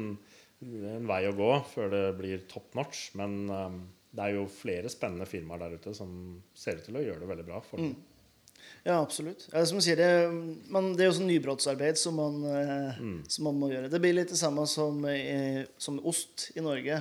en 0.64 1.06
vei 1.10 1.20
å 1.28 1.34
gå 1.36 1.50
før 1.74 1.92
det 1.92 2.04
blir 2.18 2.46
top 2.48 2.72
notch. 2.78 3.10
Men 3.20 3.36
um, 3.50 3.78
det 4.14 4.24
er 4.24 4.38
jo 4.38 4.46
flere 4.48 4.88
spennende 4.92 5.28
firmaer 5.28 5.66
der 5.66 5.76
ute 5.78 5.92
som 5.96 6.40
ser 6.56 6.80
ut 6.80 6.88
til 6.88 6.96
å 6.96 7.04
gjøre 7.04 7.20
det 7.24 7.30
veldig 7.34 7.46
bra. 7.50 7.60
For 7.68 7.82
dem. 7.82 7.92
Ja, 8.84 8.98
absolutt. 9.00 9.46
Ja, 9.48 9.62
som 9.64 9.78
du 9.80 9.84
sier, 9.84 9.96
det, 9.96 10.66
man, 10.68 10.90
det 10.92 11.06
er 11.06 11.08
jo 11.08 11.16
sånn 11.16 11.30
nybrottsarbeid 11.30 11.96
som 11.96 12.18
man, 12.20 12.34
mm. 12.44 13.14
som 13.32 13.46
man 13.48 13.56
må 13.56 13.70
gjøre. 13.72 13.88
Det 13.88 14.00
blir 14.02 14.12
litt 14.12 14.34
det 14.34 14.36
samme 14.36 14.66
som, 14.68 14.98
som 15.80 16.02
ost 16.04 16.50
i 16.52 16.64
Norge. 16.64 16.98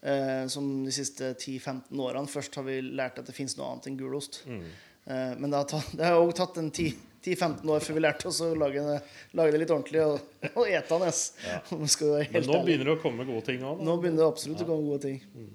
Eh, 0.00 0.44
som 0.46 0.68
de 0.86 0.94
siste 0.94 1.32
10-15 1.34 1.98
årene. 1.98 2.30
Først 2.30 2.54
har 2.60 2.68
vi 2.68 2.78
lært 2.86 3.18
at 3.18 3.26
det 3.26 3.34
fins 3.34 3.56
noe 3.58 3.72
annet 3.72 3.90
enn 3.90 3.98
gulost. 3.98 4.44
Eh, 4.46 5.32
men 5.36 5.50
det 5.50 5.58
har, 5.58 5.66
tatt, 5.68 5.90
det 5.98 6.06
har 6.06 6.20
også 6.20 6.38
tatt 6.44 6.60
en 6.62 6.70
10-15 6.70 7.74
år 7.74 7.82
før 7.84 7.98
vi 7.98 8.04
lærte 8.04 8.28
oss 8.30 8.40
å 8.46 8.52
lage 8.54 8.84
lage 9.36 9.54
det 9.54 9.64
litt 9.64 9.72
ordentlig 9.74 10.04
og, 10.06 10.20
og 10.54 10.70
etende. 10.70 11.10
Om 11.74 11.82
vi 11.84 11.90
Men 12.06 12.46
nå 12.46 12.54
ærlig. 12.54 12.62
begynner 12.68 12.92
det 12.92 12.94
å 12.94 13.02
komme 13.02 13.26
gode 13.28 13.44
ting 13.50 13.66
òg. 13.66 13.82
Nå 13.82 13.98
begynner 13.98 14.22
det 14.22 14.30
absolutt 14.30 14.62
å 14.62 14.68
komme 14.70 14.86
gode 14.92 15.02
ting. 15.08 15.50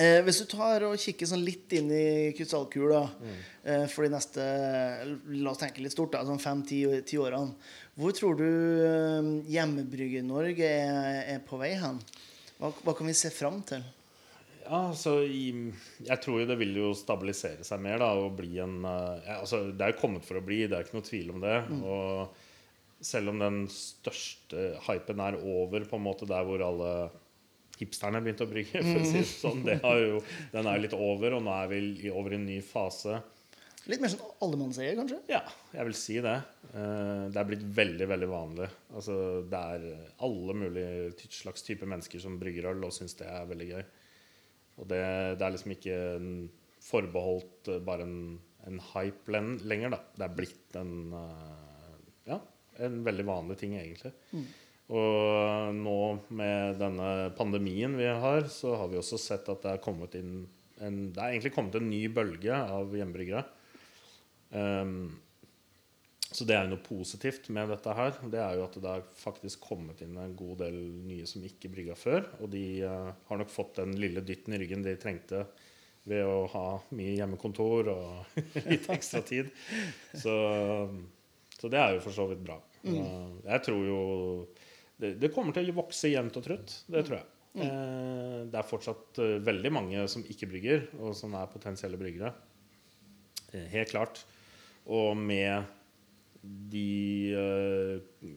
Eh, 0.00 0.22
hvis 0.24 0.38
du 0.40 0.46
tar 0.48 0.86
og 0.86 0.96
kikker 1.00 1.28
sånn 1.28 1.42
litt 1.44 1.72
inn 1.76 1.90
i 1.92 2.30
krystallkula 2.36 3.02
eh, 3.20 3.84
for 3.90 4.06
de 4.06 4.12
neste 4.14 4.44
La 5.34 5.52
oss 5.52 5.60
tenke 5.60 5.82
litt 5.84 5.92
stort, 5.92 6.14
da, 6.14 6.24
sånn 6.24 6.40
fem-ti 6.40 6.84
årene. 7.20 7.52
Hvor 8.00 8.14
tror 8.16 8.38
du 8.38 8.46
eh, 8.48 9.30
Hjemmebrygge-Norge 9.52 10.68
er, 10.68 11.22
er 11.36 11.42
på 11.44 11.60
vei 11.60 11.74
hen? 11.80 12.00
Hva, 12.60 12.72
hva 12.86 12.96
kan 12.96 13.10
vi 13.10 13.16
se 13.18 13.32
fram 13.34 13.60
til? 13.68 13.84
Ja, 14.62 14.86
altså, 14.86 15.18
i, 15.26 15.50
jeg 16.06 16.22
tror 16.22 16.40
jo 16.40 16.48
det 16.48 16.56
vil 16.60 16.76
jo 16.78 16.90
stabilisere 16.96 17.66
seg 17.66 17.80
mer 17.82 18.00
da, 18.00 18.12
og 18.16 18.36
bli 18.38 18.54
en 18.62 18.80
eh, 18.86 19.24
ja, 19.26 19.40
altså, 19.40 19.66
Det 19.74 19.84
er 19.84 19.92
jo 19.92 20.00
kommet 20.00 20.24
for 20.24 20.40
å 20.40 20.46
bli, 20.46 20.62
det 20.64 20.78
er 20.78 20.86
ikke 20.86 21.00
noe 21.00 21.10
tvil 21.10 21.34
om 21.34 21.44
det. 21.44 21.58
Og 21.82 23.02
selv 23.04 23.32
om 23.32 23.40
den 23.40 23.64
største 23.72 24.78
hypen 24.86 25.20
er 25.24 25.40
over, 25.40 25.84
på 25.88 26.00
en 26.00 26.08
måte 26.08 26.28
der 26.28 26.46
hvor 26.46 26.62
alle 26.64 26.94
hipsterne 27.80 28.20
begynte 28.22 28.46
å 28.46 28.50
brygge, 28.50 28.80
for 28.86 29.00
å 29.02 29.08
si 29.08 29.18
det 29.18 29.26
sånn, 29.30 29.64
det 29.66 29.80
jo, 29.82 30.22
den 30.54 30.68
er 30.70 30.80
litt 30.84 30.94
over, 30.96 31.36
og 31.38 31.44
nå 31.46 31.52
er 31.64 31.70
vi 31.72 32.10
over 32.14 32.36
i 32.36 32.38
en 32.40 32.46
ny 32.48 32.58
fase. 32.64 33.18
Litt 33.88 34.02
mer 34.04 34.10
sånn 34.12 34.26
allemannseie, 34.44 34.92
kanskje? 34.98 35.16
Ja, 35.32 35.40
jeg 35.72 35.86
vil 35.88 35.96
si 35.96 36.18
det. 36.22 36.34
Eh, 36.68 37.22
Det 37.32 37.40
er 37.40 37.48
blitt 37.48 37.62
veldig 37.74 38.06
veldig 38.10 38.28
vanlig. 38.30 38.68
Altså, 38.92 39.14
det 39.50 39.62
er 39.74 39.86
alle 40.26 40.56
mulige 40.60 41.30
slags 41.32 41.64
typer 41.66 41.88
mennesker 41.88 42.20
som 42.22 42.36
brygger 42.38 42.68
øl 42.74 42.84
og 42.86 42.92
syns 42.94 43.16
det 43.18 43.26
er 43.32 43.48
veldig 43.48 43.68
gøy. 43.72 43.82
Og 44.80 44.88
det, 44.92 45.00
det 45.40 45.46
er 45.48 45.54
liksom 45.56 45.72
ikke 45.74 45.96
forbeholdt 46.84 47.72
eh, 47.72 47.80
bare 47.84 48.06
en, 48.06 48.20
en 48.68 48.80
hype 48.92 49.32
lenger, 49.64 49.96
da. 49.96 50.00
Det 50.16 50.26
er 50.28 50.36
blitt 50.38 50.76
en 50.80 50.94
eh, 51.16 51.98
ja, 52.30 52.38
en 52.84 53.00
veldig 53.04 53.26
vanlig 53.28 53.56
ting, 53.60 53.74
egentlig. 53.80 54.12
Og 54.90 55.74
nå 55.76 56.00
med 56.34 56.80
denne 56.80 57.30
pandemien 57.38 57.94
vi 57.94 58.08
har, 58.10 58.46
så 58.50 58.74
har 58.80 58.90
vi 58.90 58.98
også 58.98 59.18
sett 59.22 59.48
at 59.52 59.62
det 59.62 59.74
er 59.76 59.84
kommet 59.84 60.16
inn 60.18 60.48
en, 60.80 61.00
Det 61.12 61.20
er 61.20 61.34
egentlig 61.34 61.52
kommet 61.54 61.76
en 61.76 61.90
ny 61.90 62.06
bølge 62.10 62.56
av 62.56 62.94
hjemmebryggere. 62.96 63.42
Um, 64.50 65.10
så 66.30 66.46
det 66.46 66.54
er 66.56 66.64
jo 66.64 66.72
noe 66.72 66.82
positivt 66.82 67.50
med 67.52 67.68
dette 67.70 67.94
her. 67.94 68.14
Det 68.32 68.38
er 68.40 68.56
jo 68.56 68.64
at 68.64 68.78
det 68.80 68.94
er 68.94 69.04
faktisk 69.18 69.60
kommet 69.66 70.00
inn 70.04 70.16
en 70.18 70.34
god 70.38 70.62
del 70.62 70.78
nye 71.04 71.26
som 71.28 71.44
ikke 71.46 71.70
brygga 71.74 71.96
før. 71.98 72.24
Og 72.40 72.50
de 72.54 72.64
uh, 72.86 73.10
har 73.28 73.40
nok 73.42 73.52
fått 73.52 73.82
den 73.82 73.92
lille 74.00 74.24
dytten 74.26 74.56
i 74.56 74.62
ryggen 74.62 74.86
de 74.86 74.96
trengte 74.98 75.44
ved 76.08 76.24
å 76.24 76.48
ha 76.54 76.64
mye 76.96 77.12
hjemmekontor 77.18 77.92
og 77.92 78.40
litt 78.72 78.88
ekstra 78.90 79.20
tid. 79.26 79.52
Så, 80.16 80.34
så 81.60 81.70
det 81.70 81.78
er 81.82 81.98
jo 81.98 82.02
for 82.08 82.16
så 82.16 82.26
vidt 82.32 82.42
bra. 82.46 82.56
Uh, 82.88 83.36
Jeg 83.44 83.66
tror 83.68 83.84
jo 83.84 84.02
det, 85.00 85.14
det 85.22 85.30
kommer 85.34 85.54
til 85.56 85.70
å 85.72 85.76
vokse 85.80 86.10
jevnt 86.12 86.36
og 86.40 86.44
trutt. 86.46 86.74
Det 86.90 87.02
tror 87.06 87.18
jeg. 87.20 87.26
Eh, 87.64 88.36
Det 88.50 88.58
er 88.60 88.66
fortsatt 88.68 89.18
eh, 89.24 89.38
veldig 89.42 89.72
mange 89.74 90.04
som 90.12 90.22
ikke 90.22 90.48
brygger, 90.52 90.84
og 91.00 91.14
som 91.18 91.34
er 91.38 91.48
potensielle 91.50 91.98
bryggere. 92.00 92.30
Eh, 93.52 93.66
Helt 93.72 93.90
klart. 93.94 94.22
Og 94.90 95.16
med 95.18 95.66
de 96.70 96.84
eh, 97.36 98.30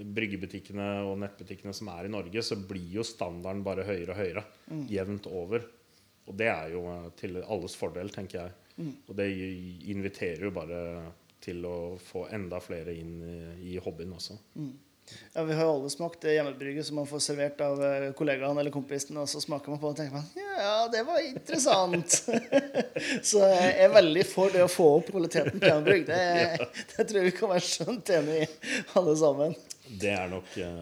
bryggebutikkene 0.00 0.86
og 1.08 1.18
nettbutikkene 1.20 1.74
som 1.76 1.90
er 1.92 2.06
i 2.08 2.12
Norge, 2.12 2.42
så 2.46 2.56
blir 2.56 2.86
jo 3.00 3.04
standarden 3.06 3.64
bare 3.66 3.84
høyere 3.88 4.14
og 4.14 4.20
høyere. 4.22 4.44
Jevnt 4.90 5.26
over. 5.30 5.66
Og 6.30 6.36
det 6.38 6.48
er 6.52 6.70
jo 6.76 6.84
eh, 6.92 7.08
til 7.20 7.40
alles 7.42 7.74
fordel, 7.78 8.12
tenker 8.14 8.44
jeg. 8.44 8.56
Og 9.10 9.16
det 9.18 9.26
inviterer 9.92 10.46
jo 10.46 10.52
bare 10.56 10.78
til 11.44 11.64
å 11.68 11.74
få 12.00 12.22
enda 12.32 12.60
flere 12.64 12.94
inn 12.96 13.18
i, 13.24 13.74
i 13.74 13.76
hobbyen 13.82 14.14
også. 14.16 14.38
Ja, 15.32 15.44
Vi 15.44 15.54
har 15.54 15.64
jo 15.64 15.74
alle 15.76 15.90
smakt 15.90 16.24
hjemmebrygget 16.26 16.86
som 16.86 16.96
man 17.00 17.06
får 17.06 17.22
servert 17.22 17.60
av 17.62 17.82
eh, 17.84 18.10
kollegaen 18.18 18.58
eller 18.58 18.74
kompisen, 18.74 19.18
og 19.22 19.28
så 19.30 19.42
smaker 19.42 19.70
man 19.70 19.80
på 19.82 19.92
og 19.92 19.98
tenker 19.98 20.18
man, 20.18 20.26
ja, 20.34 20.88
det 20.92 21.04
var 21.06 21.22
interessant. 21.22 22.16
så 23.30 23.44
jeg 23.46 23.72
er 23.86 23.92
veldig 23.94 24.24
for 24.26 24.54
det 24.54 24.64
å 24.66 24.70
få 24.70 24.88
opp 24.98 25.12
kvaliteten 25.14 25.60
på 25.60 25.70
hjemmebrygg. 25.70 26.06
Det, 26.10 26.70
det 26.96 27.04
tror 27.04 27.20
jeg 27.20 27.30
vi 27.30 27.36
kan 27.38 27.54
være 27.54 27.66
skjønt 27.68 28.14
enig 28.18 28.40
i, 28.42 28.48
alle 28.98 29.18
sammen. 29.22 29.58
Det 29.90 30.16
er 30.18 30.32
nok, 30.34 30.56
eh, 30.58 30.80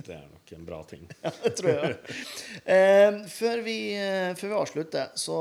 det 0.00 0.16
er 0.16 0.24
nok 0.24 0.31
en 0.58 0.66
bra 0.66 0.80
ting. 0.88 1.04
Ja, 1.22 1.30
det 1.42 1.52
tror 1.58 1.70
jeg. 1.72 1.96
Eh, 2.64 3.18
før, 3.32 3.62
vi, 3.66 3.76
eh, 3.98 4.32
før 4.38 4.52
vi 4.52 4.58
avslutter, 4.58 5.10
så 5.18 5.38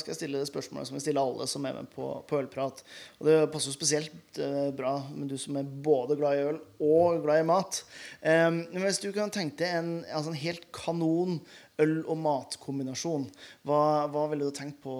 skal 0.00 0.12
jeg 0.12 0.18
stille 0.18 0.40
det 0.42 0.50
spørsmålet 0.50 0.88
som 0.90 0.98
jeg 0.98 1.04
stiller 1.06 1.22
alle 1.24 1.46
som 1.50 1.66
er 1.68 1.76
med 1.78 1.90
på, 1.94 2.08
på 2.28 2.40
Ølprat. 2.42 2.82
Og 3.20 3.28
det 3.28 3.36
passer 3.52 3.72
jo 3.72 3.76
spesielt 3.76 4.40
eh, 4.42 4.70
bra 4.76 4.96
med 5.12 5.32
du 5.32 5.36
som 5.40 5.58
er 5.60 5.68
både 5.88 6.18
glad 6.20 6.38
i 6.38 6.46
øl 6.52 6.60
og 6.84 7.22
glad 7.24 7.42
i 7.42 7.48
mat. 7.50 7.82
Eh, 8.22 8.50
hvis 8.80 9.02
du 9.04 9.10
kan 9.16 9.32
tenke 9.34 9.60
deg 9.64 9.78
en, 9.80 9.94
altså 10.08 10.32
en 10.34 10.42
helt 10.44 10.68
kanon 10.74 11.40
øl- 11.82 12.04
og 12.06 12.20
matkombinasjon, 12.22 13.28
hva, 13.66 13.80
hva 14.12 14.28
ville 14.32 14.46
du 14.46 14.54
tenkt 14.54 14.82
på, 14.84 14.98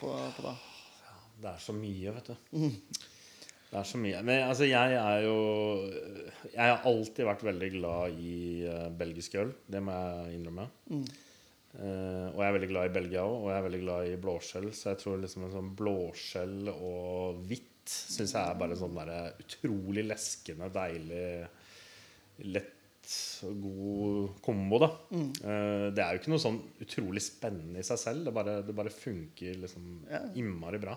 på, 0.00 0.14
på 0.38 0.46
da? 0.46 0.54
Det 1.44 1.50
er 1.50 1.60
så 1.60 1.74
mye, 1.76 2.14
vet 2.16 2.30
du. 2.32 2.62
Det 3.74 3.80
er 3.80 3.86
så 3.90 3.98
mye. 3.98 4.20
Men 4.22 4.44
altså, 4.46 4.68
jeg 4.70 4.94
er 4.94 5.24
jo 5.26 5.36
Jeg 6.52 6.62
har 6.62 6.84
alltid 6.86 7.26
vært 7.26 7.42
veldig 7.42 7.70
glad 7.74 8.20
i 8.22 8.34
uh, 8.70 8.88
belgisk 8.94 9.34
øl. 9.40 9.50
Det 9.66 9.82
må 9.82 9.96
jeg 9.98 10.36
innrømme. 10.38 10.68
Eh, 11.74 12.26
og 12.30 12.38
jeg 12.38 12.46
er 12.46 12.54
veldig 12.54 12.68
glad 12.70 12.86
i 12.86 12.94
Belgia 12.94 13.24
òg, 13.26 13.32
og 13.40 13.48
jeg 13.50 13.58
er 13.58 13.64
veldig 13.66 13.80
glad 13.82 14.06
i 14.12 14.18
blåskjell. 14.22 14.68
Så 14.78 14.92
jeg 14.92 15.00
tror 15.02 15.18
liksom 15.24 15.46
en 15.48 15.54
sånn 15.56 15.72
blåskjell 15.80 16.70
og 16.70 17.40
hvitt 17.50 17.70
syns 17.90 18.32
jeg 18.36 18.40
er 18.40 18.60
bare 18.60 18.78
sånn 18.78 18.94
der 18.96 19.10
utrolig 19.42 20.06
leskende, 20.06 20.70
deilig, 20.72 21.24
lett 22.54 22.70
og 23.44 23.58
god 23.66 24.28
kombo, 24.46 24.78
da. 24.80 24.88
Eh, 25.18 25.88
det 25.92 26.00
er 26.04 26.14
jo 26.14 26.22
ikke 26.22 26.32
noe 26.32 26.44
sånn 26.46 26.62
utrolig 26.86 27.24
spennende 27.26 27.82
i 27.82 27.88
seg 27.90 28.00
selv. 28.00 28.28
Det 28.28 28.36
bare, 28.38 28.60
det 28.64 28.76
bare 28.78 28.94
funker 28.94 29.58
liksom 29.66 29.90
Ja. 30.08 30.22
innmari 30.38 30.78
bra. 30.80 30.94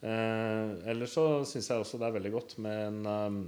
Eh, 0.00 0.90
ellers 0.90 1.12
så 1.12 1.24
syns 1.48 1.68
jeg 1.68 1.82
også 1.82 1.98
det 2.00 2.06
er 2.08 2.14
veldig 2.16 2.30
godt 2.32 2.54
med 2.64 2.78
en 2.86 3.00
um, 3.06 3.40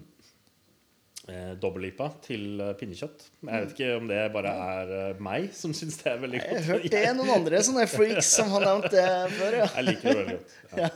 eh, 1.28 1.52
dobbellipa 1.62 2.10
til 2.24 2.60
eh, 2.60 2.74
pinnekjøtt. 2.76 3.24
Jeg 3.40 3.64
vet 3.64 3.72
ikke 3.76 3.92
om 3.96 4.10
det 4.10 4.20
bare 4.34 4.52
er 4.66 4.92
eh, 4.98 5.22
meg 5.24 5.48
som 5.56 5.72
syns 5.76 5.96
det 6.02 6.10
er 6.12 6.20
veldig 6.20 6.42
godt. 6.42 6.50
Jeg 6.52 6.60
har 6.60 6.68
hørt 6.74 6.88
det 6.96 7.04
noen 7.16 7.34
andre 7.38 7.62
sånne 7.64 7.86
freaks 7.88 8.34
som 8.36 8.52
har 8.52 8.66
nevnt 8.68 8.90
det 8.92 9.06
før. 9.38 9.58
ja. 9.62 9.70
Jeg 9.78 9.88
liker 9.88 10.08
det 10.10 10.18
veldig 10.20 10.38
godt. 10.40 10.58
Ja. 10.76 10.92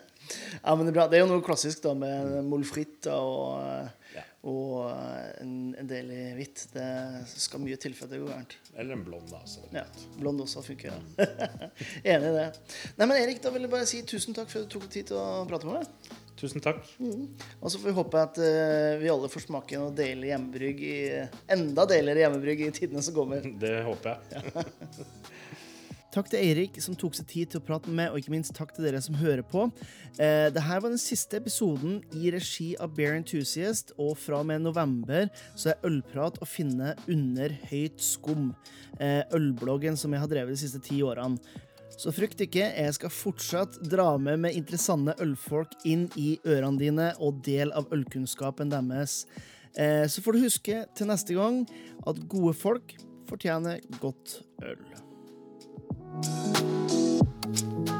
Ja, 0.30 0.76
men 0.76 0.84
Det 0.86 0.92
er 0.92 0.94
bra. 0.94 1.04
Det 1.10 1.16
er 1.18 1.24
jo 1.24 1.30
noe 1.32 1.42
klassisk 1.42 1.80
da 1.82 1.90
med 1.98 2.36
molfritt 2.46 3.08
og, 3.10 3.58
Ja. 3.58 3.88
Og 4.48 4.86
en, 5.42 5.74
en 5.76 5.88
del 5.88 6.08
i 6.14 6.20
hvitt. 6.38 6.62
Det 6.72 6.86
skal 7.28 7.60
mye 7.60 7.76
til 7.80 7.92
for 7.96 8.08
at 8.08 8.14
det 8.14 8.22
går 8.22 8.30
gærent. 8.32 8.56
Eller 8.72 8.96
en 8.96 9.04
blond, 9.04 9.28
da. 9.28 9.42
Så. 9.44 9.66
Ja, 9.74 9.84
Blond 10.16 10.40
også 10.46 10.62
funker. 10.64 10.96
Ja. 11.18 11.28
Enig 12.14 12.30
i 12.30 12.34
det. 12.38 12.48
Nei, 12.96 13.04
men 13.06 13.18
Erik, 13.18 13.42
da 13.44 13.52
vil 13.52 13.66
jeg 13.66 13.72
bare 13.74 13.88
si 13.90 14.00
tusen 14.08 14.36
takk 14.36 14.48
for 14.52 14.62
at 14.62 14.70
du 14.70 14.78
tok 14.78 14.88
tid 14.88 15.10
til 15.12 15.20
å 15.20 15.44
prate 15.50 15.68
med 15.68 15.82
meg. 15.82 16.16
Tusen 16.40 16.64
takk. 16.64 16.80
Og 17.04 17.66
så 17.68 17.76
får 17.76 17.90
vi 17.90 17.96
håpe 17.98 18.20
at 18.22 18.38
uh, 18.40 18.96
vi 19.02 19.10
alle 19.12 19.28
får 19.28 19.44
smake 19.44 19.76
noe 19.76 19.92
deilig 19.92 20.30
hjemmebrygg 20.30 20.80
i, 20.88 20.96
enda 21.52 21.84
deiligere 21.90 22.24
hjemmebrygg 22.24 22.64
i 22.64 22.70
tidene 22.78 23.04
som 23.04 23.16
kommer. 23.18 23.44
Det 23.66 23.76
håper 23.84 24.16
jeg. 24.16 24.64
Takk 26.10 26.26
til 26.26 26.40
Eirik 26.42 26.78
som 26.82 26.96
tok 26.98 27.14
seg 27.14 27.26
tid 27.30 27.50
til 27.52 27.60
å 27.60 27.64
prate 27.68 27.86
med 27.86 28.00
meg, 28.00 28.10
og 28.10 28.18
ikke 28.18 28.32
minst 28.34 28.50
takk 28.56 28.72
til 28.74 28.82
dere 28.82 28.98
som 29.02 29.14
hører 29.20 29.44
på. 29.46 29.68
Eh, 30.18 30.48
Dette 30.50 30.64
var 30.66 30.88
den 30.90 30.98
siste 30.98 31.38
episoden 31.38 32.00
i 32.18 32.32
regi 32.34 32.72
av 32.82 32.96
Bear 32.96 33.14
Enthusiast, 33.14 33.92
og 33.94 34.16
fra 34.18 34.40
og 34.42 34.48
med 34.50 34.64
november 34.64 35.28
så 35.54 35.70
er 35.70 35.86
Ølprat 35.86 36.40
å 36.42 36.48
finne 36.50 36.96
under 37.06 37.54
Høyt 37.70 38.02
skum, 38.02 38.48
eh, 38.98 39.22
ølbloggen 39.30 39.96
som 39.96 40.10
jeg 40.10 40.20
har 40.24 40.32
drevet 40.32 40.56
de 40.56 40.62
siste 40.64 40.82
ti 40.82 40.98
årene. 41.06 41.38
Så 42.00 42.10
frykt 42.16 42.42
ikke, 42.42 42.64
jeg 42.64 42.94
skal 42.96 43.12
fortsatt 43.12 43.78
dra 43.86 44.16
med 44.18 44.40
med 44.40 44.56
interessante 44.56 45.14
ølfolk 45.20 45.74
inn 45.84 46.08
i 46.16 46.38
ørene 46.42 46.78
dine 46.80 47.12
og 47.20 47.42
del 47.44 47.70
av 47.76 47.86
ølkunnskapen 47.94 48.70
deres. 48.72 49.26
Eh, 49.76 50.08
Så 50.08 50.22
får 50.24 50.32
du 50.32 50.42
huske 50.42 50.80
til 50.96 51.06
neste 51.06 51.34
gang 51.38 51.68
at 52.04 52.18
gode 52.26 52.56
folk 52.56 52.96
fortjener 53.28 53.78
godt 54.00 54.40
øl. 54.64 55.09
Thank 56.12 57.88
you. 57.88 57.99